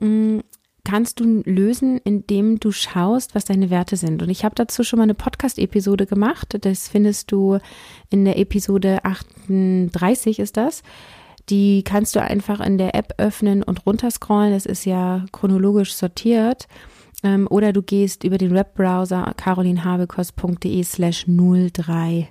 mh, 0.00 0.08
mm, 0.08 0.42
kannst 0.88 1.20
du 1.20 1.42
lösen, 1.44 2.00
indem 2.02 2.60
du 2.60 2.72
schaust, 2.72 3.34
was 3.34 3.44
deine 3.44 3.68
Werte 3.68 3.98
sind. 3.98 4.22
Und 4.22 4.30
ich 4.30 4.42
habe 4.42 4.54
dazu 4.54 4.82
schon 4.82 4.96
mal 4.96 5.02
eine 5.02 5.12
Podcast-Episode 5.12 6.06
gemacht. 6.06 6.56
Das 6.62 6.88
findest 6.88 7.30
du 7.30 7.58
in 8.08 8.24
der 8.24 8.38
Episode 8.38 9.04
38 9.04 10.38
ist 10.38 10.56
das. 10.56 10.82
Die 11.50 11.84
kannst 11.84 12.16
du 12.16 12.22
einfach 12.22 12.60
in 12.60 12.78
der 12.78 12.94
App 12.94 13.12
öffnen 13.18 13.62
und 13.62 13.84
runterscrollen. 13.84 14.54
Das 14.54 14.64
ist 14.64 14.86
ja 14.86 15.26
chronologisch 15.30 15.92
sortiert. 15.92 16.68
Ähm, 17.22 17.46
oder 17.50 17.74
du 17.74 17.82
gehst 17.82 18.24
über 18.24 18.38
den 18.38 18.54
Webbrowser 18.54 19.34
carolinhabekost.de 19.36 20.82
slash 20.84 21.26
038 21.28 22.28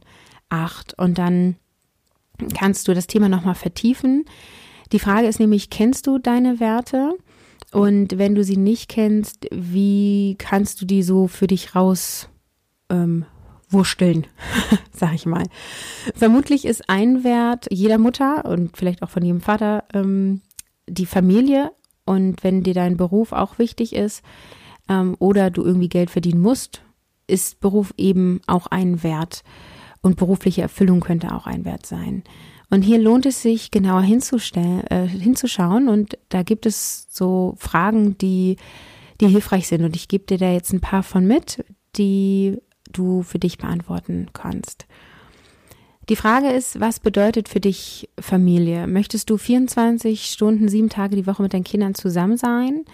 und 0.97 1.19
dann 1.19 1.57
kannst 2.55 2.87
du 2.87 2.95
das 2.95 3.05
Thema 3.05 3.29
nochmal 3.29 3.53
vertiefen. 3.53 4.25
Die 4.91 4.99
Frage 4.99 5.27
ist 5.27 5.39
nämlich, 5.39 5.69
kennst 5.69 6.07
du 6.07 6.17
deine 6.17 6.59
Werte? 6.59 7.13
Und 7.71 8.17
wenn 8.17 8.35
du 8.35 8.43
sie 8.43 8.57
nicht 8.57 8.89
kennst, 8.89 9.47
wie 9.51 10.35
kannst 10.37 10.81
du 10.81 10.85
die 10.85 11.03
so 11.03 11.27
für 11.27 11.47
dich 11.47 11.75
raus 11.75 12.29
ähm, 12.89 13.25
wursteln, 13.69 14.27
sag 14.91 15.13
ich 15.13 15.25
mal. 15.25 15.43
Vermutlich 16.15 16.65
ist 16.65 16.89
ein 16.89 17.23
Wert 17.23 17.67
jeder 17.69 17.97
Mutter 17.97 18.45
und 18.45 18.77
vielleicht 18.77 19.03
auch 19.03 19.09
von 19.09 19.23
jedem 19.23 19.41
Vater 19.41 19.83
ähm, 19.93 20.41
die 20.87 21.05
Familie. 21.05 21.71
Und 22.05 22.43
wenn 22.43 22.63
dir 22.63 22.73
dein 22.73 22.95
Beruf 22.95 23.33
auch 23.33 23.59
wichtig 23.59 23.93
ist 23.93 24.23
ähm, 24.87 25.15
oder 25.19 25.49
du 25.49 25.63
irgendwie 25.63 25.89
Geld 25.89 26.09
verdienen 26.09 26.41
musst, 26.41 26.81
ist 27.27 27.59
Beruf 27.59 27.93
eben 27.97 28.39
auch 28.47 28.67
ein 28.67 29.03
Wert. 29.03 29.43
Und 30.01 30.15
berufliche 30.15 30.61
Erfüllung 30.61 31.01
könnte 31.01 31.33
auch 31.33 31.47
ein 31.47 31.65
Wert 31.65 31.85
sein. 31.85 32.23
Und 32.69 32.81
hier 32.81 32.99
lohnt 32.99 33.25
es 33.25 33.41
sich 33.41 33.71
genauer 33.71 34.01
äh, 34.01 35.07
hinzuschauen 35.07 35.87
und 35.87 36.17
da 36.29 36.43
gibt 36.43 36.65
es 36.65 37.07
so 37.09 37.55
Fragen, 37.57 38.17
die, 38.17 38.57
die 39.21 39.27
hilfreich 39.27 39.67
sind 39.67 39.85
und 39.85 39.95
ich 39.95 40.07
gebe 40.07 40.25
dir 40.25 40.37
da 40.37 40.51
jetzt 40.51 40.73
ein 40.73 40.81
paar 40.81 41.03
von 41.03 41.25
mit, 41.25 41.63
die 41.95 42.57
du 42.91 43.23
für 43.23 43.39
dich 43.39 43.57
beantworten 43.57 44.27
kannst. 44.33 44.85
Die 46.09 46.15
Frage 46.15 46.49
ist, 46.49 46.79
was 46.79 46.99
bedeutet 46.99 47.49
für 47.49 47.59
dich 47.59 48.09
Familie? 48.19 48.87
Möchtest 48.87 49.29
du 49.29 49.37
24 49.37 50.25
Stunden, 50.25 50.69
sieben 50.69 50.89
Tage 50.89 51.15
die 51.15 51.27
Woche 51.27 51.43
mit 51.43 51.53
deinen 51.53 51.65
Kindern 51.65 51.95
zusammen 51.95 52.37
sein? 52.37 52.85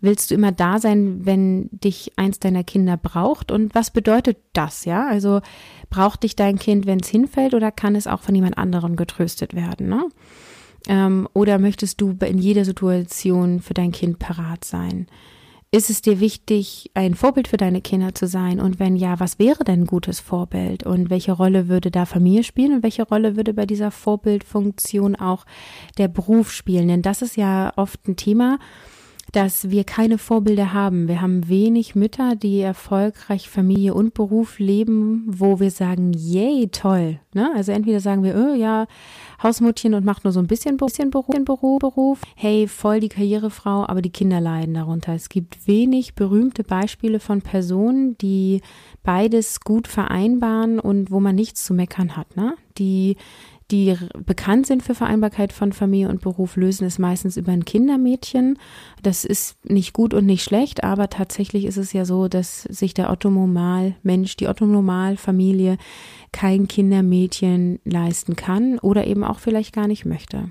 Willst 0.00 0.30
du 0.30 0.34
immer 0.34 0.52
da 0.52 0.78
sein, 0.78 1.24
wenn 1.24 1.68
dich 1.70 2.12
eins 2.16 2.38
deiner 2.38 2.64
Kinder 2.64 2.96
braucht? 2.96 3.50
Und 3.50 3.74
was 3.74 3.90
bedeutet 3.90 4.38
das, 4.52 4.84
ja? 4.84 5.06
Also 5.06 5.40
braucht 5.88 6.22
dich 6.22 6.36
dein 6.36 6.58
Kind, 6.58 6.86
wenn 6.86 7.00
es 7.00 7.08
hinfällt, 7.08 7.54
oder 7.54 7.70
kann 7.70 7.96
es 7.96 8.06
auch 8.06 8.20
von 8.20 8.34
jemand 8.34 8.58
anderem 8.58 8.96
getröstet 8.96 9.54
werden, 9.54 9.88
ne? 9.88 10.08
Ähm, 10.88 11.28
oder 11.32 11.58
möchtest 11.58 12.00
du 12.00 12.16
in 12.24 12.38
jeder 12.38 12.64
Situation 12.64 13.60
für 13.60 13.74
dein 13.74 13.92
Kind 13.92 14.18
parat 14.18 14.64
sein? 14.64 15.06
Ist 15.72 15.90
es 15.90 16.00
dir 16.00 16.20
wichtig, 16.20 16.90
ein 16.94 17.14
Vorbild 17.14 17.48
für 17.48 17.56
deine 17.56 17.80
Kinder 17.80 18.14
zu 18.14 18.26
sein? 18.28 18.60
Und 18.60 18.78
wenn 18.78 18.94
ja, 18.94 19.18
was 19.18 19.38
wäre 19.38 19.64
denn 19.64 19.82
ein 19.82 19.86
gutes 19.86 20.20
Vorbild? 20.20 20.84
Und 20.84 21.10
welche 21.10 21.32
Rolle 21.32 21.68
würde 21.68 21.90
da 21.90 22.06
Familie 22.06 22.44
spielen? 22.44 22.76
Und 22.76 22.82
welche 22.82 23.02
Rolle 23.02 23.36
würde 23.36 23.52
bei 23.52 23.66
dieser 23.66 23.90
Vorbildfunktion 23.90 25.16
auch 25.16 25.44
der 25.98 26.08
Beruf 26.08 26.52
spielen? 26.52 26.86
Denn 26.86 27.02
das 27.02 27.20
ist 27.20 27.36
ja 27.36 27.72
oft 27.76 28.06
ein 28.06 28.16
Thema, 28.16 28.58
dass 29.36 29.68
wir 29.68 29.84
keine 29.84 30.16
Vorbilder 30.16 30.72
haben. 30.72 31.08
Wir 31.08 31.20
haben 31.20 31.46
wenig 31.46 31.94
Mütter, 31.94 32.36
die 32.36 32.58
erfolgreich 32.60 33.50
Familie 33.50 33.92
und 33.92 34.14
Beruf 34.14 34.58
leben, 34.58 35.26
wo 35.28 35.60
wir 35.60 35.70
sagen, 35.70 36.14
yay, 36.14 36.68
toll. 36.68 37.20
Ne? 37.34 37.52
Also 37.54 37.72
entweder 37.72 38.00
sagen 38.00 38.22
wir, 38.22 38.34
oh, 38.34 38.54
ja, 38.54 38.86
Hausmuttchen 39.42 39.92
und 39.92 40.06
macht 40.06 40.24
nur 40.24 40.32
so 40.32 40.40
ein 40.40 40.46
bisschen, 40.46 40.78
bisschen 40.78 41.10
Beruf, 41.10 41.36
Beruf, 41.44 41.80
Beruf. 41.80 42.22
Hey, 42.34 42.66
voll 42.66 43.00
die 43.00 43.10
Karrierefrau, 43.10 43.86
aber 43.86 44.00
die 44.00 44.08
Kinder 44.08 44.40
leiden 44.40 44.72
darunter. 44.72 45.12
Es 45.12 45.28
gibt 45.28 45.68
wenig 45.68 46.14
berühmte 46.14 46.64
Beispiele 46.64 47.20
von 47.20 47.42
Personen, 47.42 48.16
die 48.16 48.62
beides 49.02 49.60
gut 49.60 49.86
vereinbaren 49.86 50.80
und 50.80 51.10
wo 51.10 51.20
man 51.20 51.34
nichts 51.34 51.62
zu 51.62 51.74
meckern 51.74 52.16
hat, 52.16 52.38
ne? 52.38 52.54
Die 52.78 53.16
die 53.70 53.96
bekannt 54.24 54.66
sind 54.66 54.82
für 54.82 54.94
Vereinbarkeit 54.94 55.52
von 55.52 55.72
Familie 55.72 56.08
und 56.08 56.20
Beruf, 56.20 56.56
lösen 56.56 56.86
es 56.86 56.98
meistens 56.98 57.36
über 57.36 57.50
ein 57.50 57.64
Kindermädchen. 57.64 58.58
Das 59.02 59.24
ist 59.24 59.56
nicht 59.64 59.92
gut 59.92 60.14
und 60.14 60.24
nicht 60.24 60.44
schlecht, 60.44 60.84
aber 60.84 61.10
tatsächlich 61.10 61.64
ist 61.64 61.76
es 61.76 61.92
ja 61.92 62.04
so, 62.04 62.28
dass 62.28 62.62
sich 62.62 62.94
der 62.94 63.10
Otto-Normal-Mensch, 63.10 64.36
die 64.36 64.46
Otto-Normal-Familie 64.46 65.78
kein 66.32 66.68
Kindermädchen 66.68 67.80
leisten 67.84 68.36
kann 68.36 68.78
oder 68.78 69.06
eben 69.06 69.24
auch 69.24 69.40
vielleicht 69.40 69.74
gar 69.74 69.88
nicht 69.88 70.04
möchte. 70.04 70.50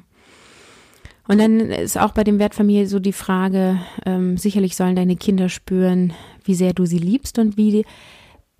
Und 1.27 1.39
dann 1.39 1.59
ist 1.59 1.97
auch 1.97 2.11
bei 2.11 2.23
dem 2.23 2.37
Wertfamilie 2.37 2.87
so 2.87 2.99
die 2.99 3.13
Frage, 3.13 3.79
ähm, 4.05 4.37
sicherlich 4.37 4.75
sollen 4.75 4.95
deine 4.95 5.15
Kinder 5.15 5.49
spüren, 5.49 6.13
wie 6.43 6.53
sehr 6.53 6.73
du 6.73 6.85
sie 6.85 6.99
liebst 6.99 7.39
und 7.39 7.57
wie, 7.57 7.85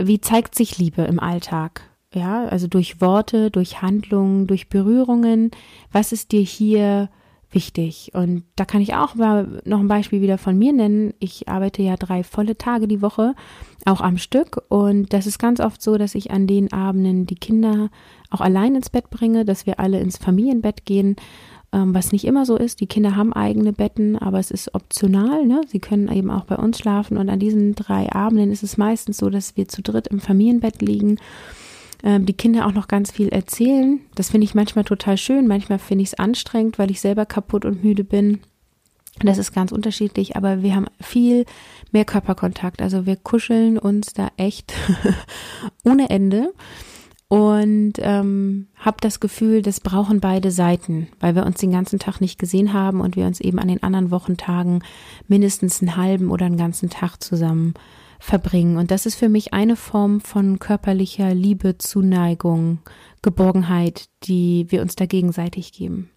wie 0.02 0.22
zeigt 0.22 0.56
sich 0.56 0.78
Liebe 0.78 1.04
im 1.04 1.20
Alltag 1.20 1.82
ja, 2.16 2.46
also 2.46 2.68
durch 2.68 3.02
Worte, 3.02 3.52
durch 3.52 3.82
Handlungen, 3.82 4.48
durch 4.48 4.70
Berührungen. 4.70 5.52
Was 5.92 6.12
ist 6.12 6.32
dir 6.32 6.42
hier 6.42 7.10
wichtig? 7.52 8.12
Und 8.14 8.44
da 8.56 8.66
kann 8.66 8.82
ich 8.82 8.96
auch 8.96 9.16
mal 9.16 9.62
noch 9.66 9.80
ein 9.80 9.88
Beispiel 9.88 10.22
wieder 10.22 10.38
von 10.38 10.58
mir 10.58 10.74
nennen. 10.74 11.14
Ich 11.20 11.48
arbeite 11.48 11.82
ja 11.82 11.96
drei 11.98 12.24
volle 12.24 12.58
Tage 12.58 12.88
die 12.88 13.02
Woche, 13.02 13.36
auch 13.86 14.02
am 14.02 14.18
Stück. 14.18 14.64
Und 14.70 15.14
das 15.14 15.28
ist 15.28 15.40
ganz 15.40 15.60
oft 15.60 15.82
so, 15.82 15.98
dass 15.98 16.16
ich 16.16 16.32
an 16.32 16.48
den 16.48 16.74
Abenden 16.74 17.26
die 17.26 17.36
Kinder 17.36 17.90
auch 18.30 18.42
allein 18.42 18.76
ins 18.76 18.90
Bett 18.90 19.10
bringe, 19.10 19.46
dass 19.46 19.66
wir 19.66 19.80
alle 19.80 20.00
ins 20.00 20.18
Familienbett 20.18 20.86
gehen 20.86 21.16
ähm, 21.76 21.94
was 21.94 22.14
nicht 22.14 22.26
immer 22.26 22.46
so 22.46 22.56
ist. 22.56 22.80
Die 22.80 22.88
Kinder 22.88 23.16
haben 23.16 23.34
eigene 23.34 23.74
Betten, 23.74 24.18
aber 24.18 24.40
es 24.40 24.50
ist 24.50 24.74
optional. 24.74 25.46
Ne? 25.46 25.62
Sie 25.68 25.80
können 25.80 26.08
eben 26.08 26.32
auch 26.32 26.46
bei 26.46 26.56
uns 26.56 26.80
schlafen. 26.80 27.18
Und 27.18 27.30
an 27.30 27.40
diesen 27.40 27.76
drei 27.76 28.12
Abenden 28.12 28.52
ist 28.52 28.64
es 28.64 28.78
meistens 28.78 29.18
so, 29.18 29.30
dass 29.30 29.58
wir 29.58 29.68
zu 29.68 29.82
dritt 29.82 30.08
im 30.08 30.22
Familienbett 30.22 30.82
liegen 30.82 31.18
die 32.04 32.34
Kinder 32.34 32.68
auch 32.68 32.74
noch 32.74 32.88
ganz 32.88 33.12
viel 33.12 33.30
erzählen. 33.30 34.00
Das 34.16 34.30
finde 34.30 34.46
ich 34.46 34.56
manchmal 34.56 34.86
total 34.86 35.18
schön, 35.18 35.48
manchmal 35.48 35.80
finde 35.80 36.04
ich 36.04 36.10
es 36.10 36.20
anstrengend, 36.20 36.78
weil 36.78 36.92
ich 36.92 37.02
selber 37.02 37.26
kaputt 37.26 37.66
und 37.66 37.84
müde 37.84 38.04
bin. 38.04 38.42
Das 39.22 39.38
ist 39.38 39.54
ganz 39.54 39.72
unterschiedlich, 39.72 40.36
aber 40.36 40.62
wir 40.62 40.76
haben 40.76 40.88
viel 41.00 41.46
mehr 41.92 42.06
Körperkontakt. 42.06 42.82
Also 42.82 43.06
wir 43.06 43.16
kuscheln 43.16 43.78
uns 43.78 44.14
da 44.14 44.30
echt 44.36 44.74
ohne 45.86 46.10
Ende 46.10 46.54
und 47.28 47.94
ähm, 47.98 48.68
habe 48.76 48.98
das 49.02 49.20
Gefühl, 49.20 49.62
das 49.62 49.80
brauchen 49.80 50.20
beide 50.20 50.52
Seiten, 50.52 51.08
weil 51.20 51.34
wir 51.34 51.46
uns 51.46 51.60
den 51.60 51.72
ganzen 51.72 51.98
Tag 51.98 52.20
nicht 52.20 52.38
gesehen 52.38 52.74
haben 52.74 53.02
und 53.02 53.16
wir 53.16 53.26
uns 53.26 53.40
eben 53.40 53.58
an 53.58 53.68
den 53.68 53.82
anderen 53.84 54.12
Wochentagen 54.12 54.84
mindestens 55.28 55.82
einen 55.82 55.96
halben 55.96 56.30
oder 56.30 56.46
einen 56.46 56.58
ganzen 56.58 56.90
Tag 56.90 57.24
zusammen 57.24 57.74
verbringen. 58.26 58.78
Und 58.78 58.92
das 58.92 59.06
ist 59.06 59.16
für 59.16 59.30
mich 59.30 59.54
eine 59.54 59.76
Form 59.76 60.20
von 60.20 60.60
körperlicher 60.60 61.34
Liebe, 61.34 61.78
Zuneigung, 61.78 62.80
Geborgenheit, 63.22 64.06
die 64.24 64.66
wir 64.70 64.82
uns 64.82 64.96
da 64.96 65.06
gegenseitig 65.06 65.72
geben. 65.72 66.10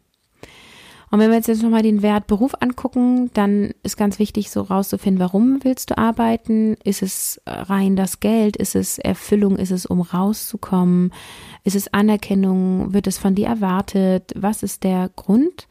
Und 1.10 1.20
wenn 1.20 1.30
wir 1.30 1.38
jetzt 1.38 1.62
nochmal 1.62 1.82
den 1.82 2.02
Wert 2.02 2.26
Beruf 2.26 2.52
angucken, 2.60 3.30
dann 3.32 3.72
ist 3.82 3.96
ganz 3.96 4.18
wichtig, 4.18 4.50
so 4.50 4.60
rauszufinden, 4.62 5.20
warum 5.20 5.64
willst 5.64 5.90
du 5.90 5.98
arbeiten? 5.98 6.76
Ist 6.84 7.02
es 7.02 7.40
rein 7.46 7.96
das 7.96 8.20
Geld? 8.20 8.56
Ist 8.56 8.74
es 8.74 8.98
Erfüllung? 8.98 9.56
Ist 9.56 9.70
es, 9.70 9.86
um 9.86 10.02
rauszukommen? 10.02 11.12
Ist 11.64 11.76
es 11.76 11.92
Anerkennung? 11.94 12.92
Wird 12.92 13.06
es 13.06 13.16
von 13.16 13.34
dir 13.34 13.46
erwartet? 13.46 14.32
Was 14.34 14.62
ist 14.62 14.84
der 14.84 15.10
Grund? 15.16 15.66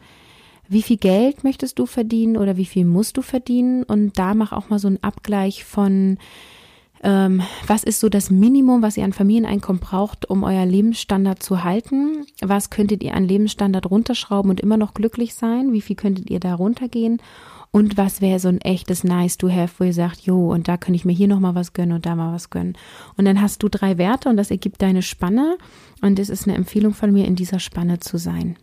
Wie 0.70 0.82
viel 0.82 0.98
Geld 0.98 1.44
möchtest 1.44 1.80
du 1.80 1.86
verdienen 1.86 2.38
oder 2.38 2.58
wie 2.58 2.66
viel 2.66 2.86
musst 2.86 3.18
du 3.18 3.22
verdienen? 3.22 3.84
Und 3.84 4.18
da 4.20 4.34
mach 4.34 4.52
auch 4.52 4.70
mal 4.70 4.80
so 4.80 4.88
einen 4.88 5.02
Abgleich 5.02 5.64
von, 5.64 6.18
ähm, 7.04 7.42
was 7.66 7.84
ist 7.84 8.00
so 8.00 8.10
das 8.10 8.32
Minimum, 8.32 8.82
was 8.82 8.98
ihr 8.98 9.04
an 9.04 9.14
Familieneinkommen 9.14 9.80
braucht, 9.80 10.30
um 10.30 10.44
euer 10.44 10.66
Lebensstandard 10.66 11.42
zu 11.42 11.64
halten? 11.64 12.26
Was 12.42 12.70
könntet 12.70 13.04
ihr 13.04 13.14
an 13.14 13.26
Lebensstandard 13.26 13.90
runterschrauben 13.90 14.50
und 14.50 14.60
immer 14.60 14.78
noch 14.78 14.94
glücklich 14.94 15.36
sein? 15.36 15.72
Wie 15.74 15.82
viel 15.82 15.96
könntet 15.96 16.30
ihr 16.30 16.40
da 16.40 16.56
runtergehen? 16.56 17.22
Und 17.72 17.98
was 17.98 18.22
wäre 18.22 18.40
so 18.40 18.48
ein 18.48 18.62
echtes 18.62 19.04
Nice 19.04 19.38
to 19.38 19.50
have, 19.50 19.76
wo 19.78 19.84
ihr 19.84 19.94
sagt, 19.94 20.22
jo, 20.22 20.52
und 20.52 20.68
da 20.68 20.78
könnte 20.78 20.96
ich 20.96 21.06
mir 21.06 21.14
hier 21.14 21.28
nochmal 21.28 21.54
was 21.54 21.74
gönnen 21.74 21.94
und 21.94 22.06
da 22.06 22.16
mal 22.16 22.34
was 22.34 22.50
gönnen. 22.50 22.78
Und 23.18 23.26
dann 23.26 23.42
hast 23.42 23.62
du 23.62 23.70
drei 23.70 23.98
Werte 23.98 24.30
und 24.30 24.38
das 24.38 24.52
ergibt 24.52 24.82
deine 24.82 25.02
Spanne. 25.02 25.58
Und 26.02 26.18
es 26.18 26.30
ist 26.30 26.48
eine 26.48 26.58
Empfehlung 26.58 26.94
von 26.94 27.12
mir, 27.12 27.26
in 27.26 27.36
dieser 27.36 27.60
Spanne 27.60 28.00
zu 28.00 28.18
sein. 28.18 28.58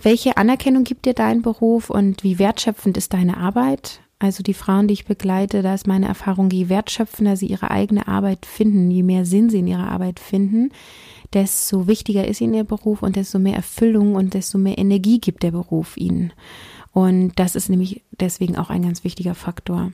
Welche 0.00 0.36
Anerkennung 0.36 0.84
gibt 0.84 1.06
dir 1.06 1.14
dein 1.14 1.42
Beruf 1.42 1.90
und 1.90 2.22
wie 2.22 2.38
wertschöpfend 2.38 2.96
ist 2.96 3.12
deine 3.14 3.36
Arbeit? 3.36 4.00
Also 4.20 4.42
die 4.42 4.54
Frauen, 4.54 4.88
die 4.88 4.94
ich 4.94 5.06
begleite, 5.06 5.62
da 5.62 5.74
ist 5.74 5.86
meine 5.86 6.06
Erfahrung, 6.06 6.50
je 6.50 6.68
wertschöpfender 6.68 7.36
sie 7.36 7.46
ihre 7.46 7.70
eigene 7.70 8.08
Arbeit 8.08 8.46
finden, 8.46 8.90
je 8.90 9.02
mehr 9.02 9.24
Sinn 9.24 9.48
sie 9.48 9.60
in 9.60 9.66
ihrer 9.66 9.90
Arbeit 9.90 10.18
finden, 10.18 10.70
desto 11.32 11.86
wichtiger 11.86 12.26
ist 12.26 12.40
ihnen 12.40 12.54
ihr 12.54 12.64
Beruf 12.64 13.02
und 13.02 13.16
desto 13.16 13.38
mehr 13.38 13.54
Erfüllung 13.54 14.14
und 14.14 14.34
desto 14.34 14.58
mehr 14.58 14.78
Energie 14.78 15.20
gibt 15.20 15.42
der 15.42 15.52
Beruf 15.52 15.96
ihnen. 15.96 16.32
Und 16.92 17.32
das 17.36 17.54
ist 17.54 17.68
nämlich 17.68 18.02
deswegen 18.18 18.56
auch 18.56 18.70
ein 18.70 18.82
ganz 18.82 19.04
wichtiger 19.04 19.34
Faktor. 19.34 19.92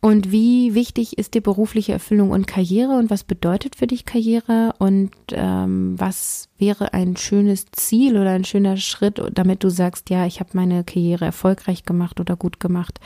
Und 0.00 0.30
wie 0.30 0.74
wichtig 0.74 1.18
ist 1.18 1.34
dir 1.34 1.40
berufliche 1.40 1.92
Erfüllung 1.92 2.30
und 2.30 2.46
Karriere 2.46 2.96
und 2.98 3.10
was 3.10 3.24
bedeutet 3.24 3.74
für 3.74 3.88
dich 3.88 4.04
Karriere 4.04 4.72
und 4.78 5.10
ähm, 5.32 5.94
was 5.98 6.48
wäre 6.56 6.94
ein 6.94 7.16
schönes 7.16 7.66
Ziel 7.72 8.16
oder 8.16 8.30
ein 8.30 8.44
schöner 8.44 8.76
Schritt, 8.76 9.20
damit 9.32 9.64
du 9.64 9.70
sagst, 9.70 10.08
ja, 10.08 10.24
ich 10.24 10.38
habe 10.38 10.50
meine 10.52 10.84
Karriere 10.84 11.24
erfolgreich 11.24 11.82
gemacht 11.82 12.20
oder 12.20 12.36
gut 12.36 12.60
gemacht. 12.60 13.00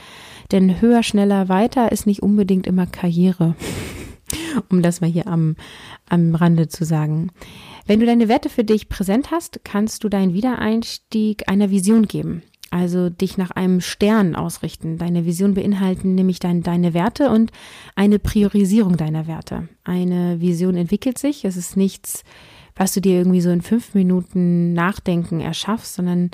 Denn 0.51 0.81
höher, 0.81 1.01
schneller, 1.01 1.49
weiter 1.49 1.91
ist 1.91 2.05
nicht 2.05 2.21
unbedingt 2.21 2.67
immer 2.67 2.85
Karriere, 2.85 3.55
um 4.69 4.83
das 4.83 5.01
mal 5.01 5.09
hier 5.09 5.25
am, 5.25 5.55
am 6.07 6.35
Rande 6.35 6.67
zu 6.67 6.85
sagen. 6.85 7.31
Wenn 7.87 8.01
du 8.01 8.05
deine 8.05 8.27
Werte 8.27 8.49
für 8.49 8.63
dich 8.63 8.87
präsent 8.87 9.31
hast, 9.31 9.61
kannst 9.63 10.03
du 10.03 10.09
deinen 10.09 10.35
Wiedereinstieg 10.35 11.49
einer 11.49 11.71
Vision 11.71 12.07
geben 12.07 12.43
also 12.73 13.09
dich 13.09 13.37
nach 13.37 13.51
einem 13.51 13.81
Stern 13.81 14.35
ausrichten. 14.35 14.97
Deine 14.97 15.25
Vision 15.25 15.53
beinhalten 15.53 16.15
nämlich 16.15 16.39
dein, 16.39 16.63
deine 16.63 16.95
Werte 16.95 17.29
und 17.29 17.51
eine 17.95 18.17
Priorisierung 18.17 18.97
deiner 18.97 19.27
Werte. 19.27 19.69
Eine 19.83 20.41
Vision 20.41 20.75
entwickelt 20.75 21.19
sich. 21.19 21.45
Es 21.45 21.55
ist 21.55 21.77
nichts, 21.77 22.23
was 22.75 22.93
du 22.93 22.99
dir 22.99 23.19
irgendwie 23.19 23.41
so 23.41 23.51
in 23.51 23.61
fünf 23.61 23.93
Minuten 23.93 24.73
Nachdenken 24.73 25.39
erschaffst, 25.39 25.93
sondern 25.93 26.31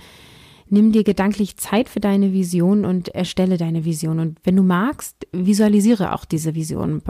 nimm 0.69 0.93
dir 0.93 1.03
gedanklich 1.03 1.58
Zeit 1.58 1.89
für 1.89 2.00
deine 2.00 2.31
Vision 2.31 2.86
und 2.86 3.10
erstelle 3.10 3.58
deine 3.58 3.84
Vision. 3.84 4.19
Und 4.19 4.39
wenn 4.46 4.55
du 4.55 4.63
magst, 4.63 5.27
visualisiere 5.34 6.13
auch 6.13 6.23
diese 6.23 6.56
Vision. 6.56 7.02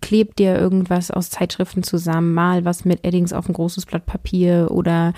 Kleb 0.00 0.36
dir 0.36 0.56
irgendwas 0.56 1.10
aus 1.10 1.30
Zeitschriften 1.30 1.82
zusammen, 1.82 2.32
mal 2.32 2.64
was 2.64 2.84
mit 2.84 3.04
Eddings 3.04 3.32
auf 3.32 3.48
ein 3.48 3.54
großes 3.54 3.86
Blatt 3.86 4.06
Papier 4.06 4.68
oder 4.70 5.14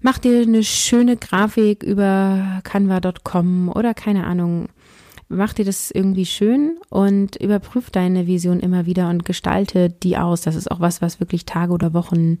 mach 0.00 0.18
dir 0.18 0.42
eine 0.42 0.62
schöne 0.62 1.16
Grafik 1.16 1.82
über 1.82 2.60
canva.com 2.64 3.68
oder 3.68 3.94
keine 3.94 4.26
Ahnung. 4.26 4.68
Mach 5.28 5.52
dir 5.52 5.64
das 5.64 5.92
irgendwie 5.92 6.26
schön 6.26 6.78
und 6.88 7.36
überprüf 7.36 7.90
deine 7.90 8.26
Vision 8.26 8.58
immer 8.58 8.84
wieder 8.86 9.08
und 9.08 9.24
gestalte 9.24 9.88
die 9.88 10.16
aus. 10.16 10.40
Das 10.40 10.56
ist 10.56 10.70
auch 10.70 10.80
was, 10.80 11.00
was 11.00 11.20
wirklich 11.20 11.46
Tage 11.46 11.72
oder 11.72 11.94
Wochen 11.94 12.38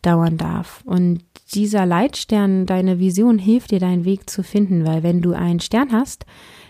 dauern 0.00 0.38
darf. 0.38 0.82
Und 0.86 1.22
dieser 1.52 1.84
Leitstern, 1.84 2.64
deine 2.64 2.98
Vision 2.98 3.38
hilft 3.38 3.72
dir, 3.72 3.80
deinen 3.80 4.06
Weg 4.06 4.30
zu 4.30 4.42
finden, 4.42 4.86
weil 4.86 5.02
wenn 5.02 5.20
du 5.20 5.32
einen 5.32 5.60
Stern 5.60 5.92
hast, 5.92 6.24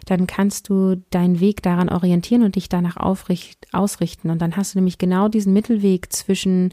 dann 0.06 0.26
kannst 0.26 0.68
du 0.68 1.02
deinen 1.10 1.40
Weg 1.40 1.62
daran 1.62 1.88
orientieren 1.88 2.42
und 2.42 2.56
dich 2.56 2.68
danach 2.68 2.96
aufricht, 2.96 3.66
ausrichten. 3.72 4.30
Und 4.30 4.40
dann 4.40 4.56
hast 4.56 4.74
du 4.74 4.78
nämlich 4.78 4.98
genau 4.98 5.28
diesen 5.28 5.52
Mittelweg 5.52 6.12
zwischen 6.12 6.72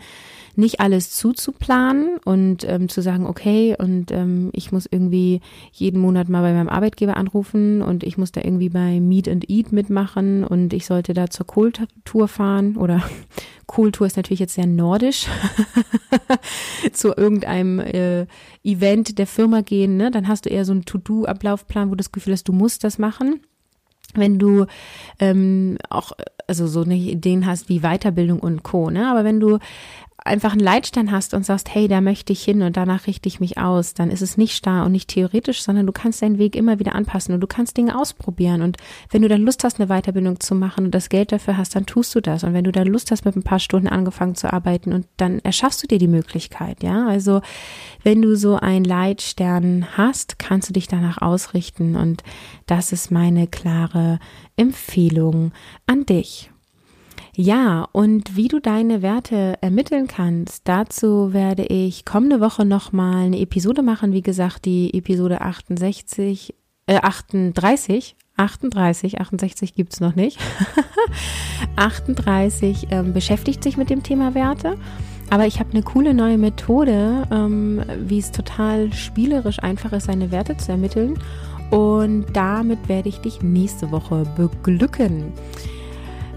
nicht 0.58 0.80
alles 0.80 1.12
zuzuplanen 1.12 2.18
und 2.26 2.68
ähm, 2.68 2.90
zu 2.90 3.02
sagen, 3.02 3.28
okay, 3.28 3.76
und 3.78 4.12
ähm, 4.12 4.50
ich 4.54 4.72
muss 4.72 4.88
irgendwie 4.90 5.42
jeden 5.72 6.02
Monat 6.02 6.30
mal 6.30 6.42
bei 6.42 6.52
meinem 6.52 6.70
Arbeitgeber 6.70 7.16
anrufen 7.16 7.84
und 7.84 8.04
ich 8.04 8.18
muss 8.18 8.32
da 8.32 8.42
irgendwie 8.44 8.70
bei 8.70 9.00
Meet 9.00 9.28
and 9.28 9.50
Eat 9.50 9.72
mitmachen 9.72 10.44
und 10.44 10.74
ich 10.74 10.88
sollte 10.88 11.13
da 11.13 11.30
zur 11.30 11.46
Kohltour 11.46 12.28
fahren 12.28 12.76
oder 12.76 13.04
Kohltour 13.68 14.08
ist 14.08 14.18
natürlich 14.18 14.40
jetzt 14.40 14.56
sehr 14.56 14.66
nordisch, 14.66 15.28
zu 16.94 17.10
irgendeinem 17.16 17.80
äh, 17.80 18.26
Event 18.64 19.20
der 19.20 19.28
Firma 19.28 19.62
gehen, 19.62 19.98
ne? 19.98 20.10
dann 20.10 20.28
hast 20.28 20.46
du 20.46 20.50
eher 20.50 20.66
so 20.66 20.72
einen 20.72 20.86
To-Do-Ablaufplan, 20.86 21.90
wo 21.90 21.92
du 21.92 21.98
das 21.98 22.12
Gefühl 22.12 22.34
hast, 22.34 22.48
du 22.48 22.54
musst 22.54 22.84
das 22.84 22.98
machen 22.98 23.42
wenn 24.14 24.40
du 24.40 24.66
ähm, 25.20 25.78
auch 25.90 26.14
also 26.48 26.68
so 26.68 26.82
eine 26.82 26.96
Ideen 26.96 27.46
hast 27.46 27.70
wie 27.70 27.82
Weiterbildung 27.82 28.40
und 28.40 28.64
Co. 28.64 28.90
Ne? 28.90 29.10
Aber 29.10 29.24
wenn 29.24 29.40
du 29.40 29.60
einfach 30.28 30.52
einen 30.52 30.62
Leitstern 30.62 31.12
hast 31.12 31.34
und 31.34 31.46
sagst, 31.46 31.74
hey, 31.74 31.88
da 31.88 32.02
möchte 32.02 32.34
ich 32.34 32.44
hin 32.44 32.62
und 32.62 32.78
danach 32.78 33.08
richte 33.08 33.28
ich 33.28 33.40
mich 33.40 33.58
aus, 33.58 33.94
dann 33.94 34.12
ist 34.12 34.22
es 34.22 34.38
nicht 34.38 34.56
starr 34.56 34.86
und 34.86 34.92
nicht 34.92 35.10
theoretisch, 35.10 35.62
sondern 35.62 35.86
du 35.86 35.92
kannst 35.92 36.22
deinen 36.22 36.38
Weg 36.38 36.56
immer 36.56 36.80
wieder 36.80 36.96
anpassen 36.96 37.34
und 37.34 37.42
du 37.42 37.48
kannst 37.48 37.78
Dinge 37.78 38.00
ausprobieren. 38.00 38.62
Und 38.62 38.78
wenn 39.10 39.22
du 39.22 39.28
dann 39.28 39.42
Lust 39.42 39.63
hast, 39.63 39.80
eine 39.80 39.88
Weiterbildung 39.88 40.40
zu 40.40 40.56
machen 40.56 40.86
und 40.86 40.92
das 40.96 41.10
Geld 41.10 41.32
dafür 41.32 41.58
hast, 41.58 41.76
dann 41.76 41.86
tust 41.86 42.13
du 42.13 42.22
das. 42.22 42.44
Und 42.44 42.54
wenn 42.54 42.63
du 42.63 42.72
dann 42.72 42.88
Lust 42.88 43.12
hast, 43.12 43.26
mit 43.26 43.36
ein 43.36 43.44
paar 43.44 43.60
Stunden 43.60 43.88
angefangen 43.88 44.36
zu 44.36 44.52
arbeiten 44.52 44.94
und 44.94 45.08
dann 45.18 45.40
erschaffst 45.40 45.82
du 45.84 45.88
dir 45.88 46.00
die 46.00 46.08
Möglichkeit, 46.08 46.84
ja. 46.84 47.08
Also 47.08 47.42
wenn 48.04 48.22
du 48.22 48.36
so 48.36 48.56
einen 48.56 48.86
Leitstern 48.86 49.88
hast, 49.98 50.40
kannst 50.40 50.70
du 50.70 50.74
dich 50.74 50.88
danach 50.88 51.22
ausrichten. 51.22 51.96
Und 51.96 52.24
das 52.66 52.92
ist 52.92 53.12
meine 53.12 53.48
klare 53.48 54.20
Empfehlung 54.56 55.52
an 55.86 56.06
dich. 56.06 56.52
Ja, 57.39 57.88
und 57.91 58.36
wie 58.36 58.47
du 58.47 58.60
deine 58.60 59.04
Werte 59.04 59.60
ermitteln 59.62 60.08
kannst, 60.08 60.67
dazu 60.67 61.34
werde 61.34 61.65
ich 61.65 62.04
kommende 62.04 62.41
Woche 62.41 62.65
nochmal 62.65 63.26
eine 63.26 63.39
Episode 63.39 63.84
machen. 63.84 64.12
Wie 64.12 64.23
gesagt, 64.23 64.65
die 64.65 64.91
Episode 64.97 65.41
68, 65.41 66.56
äh, 66.88 66.95
38, 66.95 68.15
38, 68.38 69.21
68 69.21 69.76
gibt's 69.76 70.00
noch 70.00 70.15
nicht. 70.15 70.39
38 71.76 72.88
ähm, 72.89 73.13
beschäftigt 73.13 73.63
sich 73.63 73.78
mit 73.78 73.91
dem 73.91 74.02
Thema 74.02 74.34
Werte. 74.34 74.76
Aber 75.30 75.45
ich 75.45 75.60
habe 75.60 75.69
eine 75.73 75.84
coole 75.84 76.15
neue 76.15 76.39
Methode, 76.39 77.28
ähm, 77.30 77.84
wie 78.00 78.17
es 78.17 78.32
total 78.32 78.91
spielerisch 78.93 79.60
einfach 79.60 79.91
ist, 79.91 80.06
seine 80.06 80.32
Werte 80.32 80.58
zu 80.58 80.71
ermitteln. 80.71 81.19
Und 81.69 82.26
damit 82.34 82.89
werde 82.89 83.10
ich 83.10 83.19
dich 83.19 83.43
nächste 83.43 83.91
Woche 83.91 84.23
beglücken. 84.36 85.34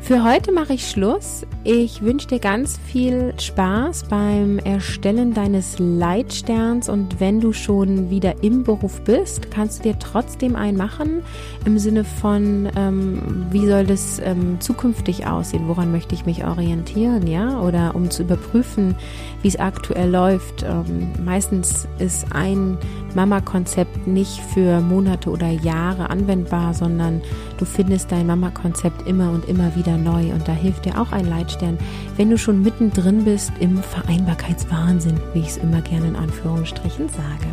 Für 0.00 0.24
heute 0.24 0.50
mache 0.50 0.72
ich 0.72 0.88
Schluss. 0.88 1.46
Ich 1.62 2.02
wünsche 2.02 2.26
dir 2.26 2.38
ganz 2.40 2.78
viel 2.78 3.34
Spaß 3.38 4.04
beim 4.04 4.58
Erstellen 4.58 5.34
deines 5.34 5.78
Leitsterns 5.78 6.88
und 6.88 7.20
wenn 7.20 7.40
du 7.40 7.52
schon 7.52 8.08
wieder 8.08 8.42
im 8.42 8.64
Beruf 8.64 9.02
bist, 9.02 9.50
kannst 9.50 9.78
du 9.78 9.82
dir 9.90 9.98
trotzdem 9.98 10.56
einen 10.56 10.78
machen 10.78 11.22
im 11.66 11.78
Sinne 11.78 12.04
von, 12.04 12.68
ähm, 12.76 13.46
wie 13.50 13.68
soll 13.68 13.84
das 13.84 14.20
ähm, 14.24 14.58
zukünftig 14.58 15.26
aussehen, 15.26 15.68
woran 15.68 15.92
möchte 15.92 16.14
ich 16.14 16.24
mich 16.24 16.44
orientieren, 16.44 17.26
ja, 17.26 17.60
oder 17.60 17.94
um 17.94 18.10
zu 18.10 18.22
überprüfen, 18.22 18.96
wie 19.42 19.48
es 19.48 19.60
aktuell 19.60 20.10
läuft. 20.10 20.62
Ähm, 20.62 21.12
meistens 21.22 21.86
ist 21.98 22.26
ein 22.32 22.78
Mama-Konzept 23.14 24.06
nicht 24.06 24.40
für 24.54 24.80
Monate 24.80 25.30
oder 25.30 25.50
Jahre 25.50 26.10
anwendbar, 26.10 26.74
sondern 26.74 27.20
du 27.60 27.64
findest 27.64 28.10
dein 28.10 28.26
Mama-Konzept 28.26 29.06
immer 29.06 29.30
und 29.30 29.48
immer 29.48 29.74
wieder 29.76 29.96
neu 29.96 30.32
und 30.32 30.48
da 30.48 30.52
hilft 30.52 30.86
dir 30.86 31.00
auch 31.00 31.12
ein 31.12 31.26
Leitstern, 31.26 31.78
wenn 32.16 32.30
du 32.30 32.38
schon 32.38 32.62
mittendrin 32.62 33.24
bist 33.24 33.52
im 33.60 33.82
Vereinbarkeitswahnsinn, 33.82 35.20
wie 35.34 35.40
ich 35.40 35.48
es 35.48 35.56
immer 35.58 35.82
gerne 35.82 36.08
in 36.08 36.16
Anführungsstrichen 36.16 37.08
sage. 37.08 37.46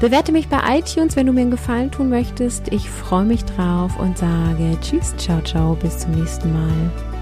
Bewerte 0.00 0.32
mich 0.32 0.48
bei 0.48 0.78
iTunes, 0.78 1.16
wenn 1.16 1.26
du 1.26 1.32
mir 1.32 1.42
einen 1.42 1.50
Gefallen 1.50 1.90
tun 1.90 2.08
möchtest. 2.08 2.72
Ich 2.72 2.90
freue 2.90 3.24
mich 3.24 3.44
drauf 3.44 3.98
und 3.98 4.18
sage 4.18 4.76
Tschüss, 4.80 5.14
ciao, 5.16 5.40
ciao, 5.42 5.74
bis 5.74 5.98
zum 5.98 6.12
nächsten 6.12 6.52
Mal. 6.52 7.13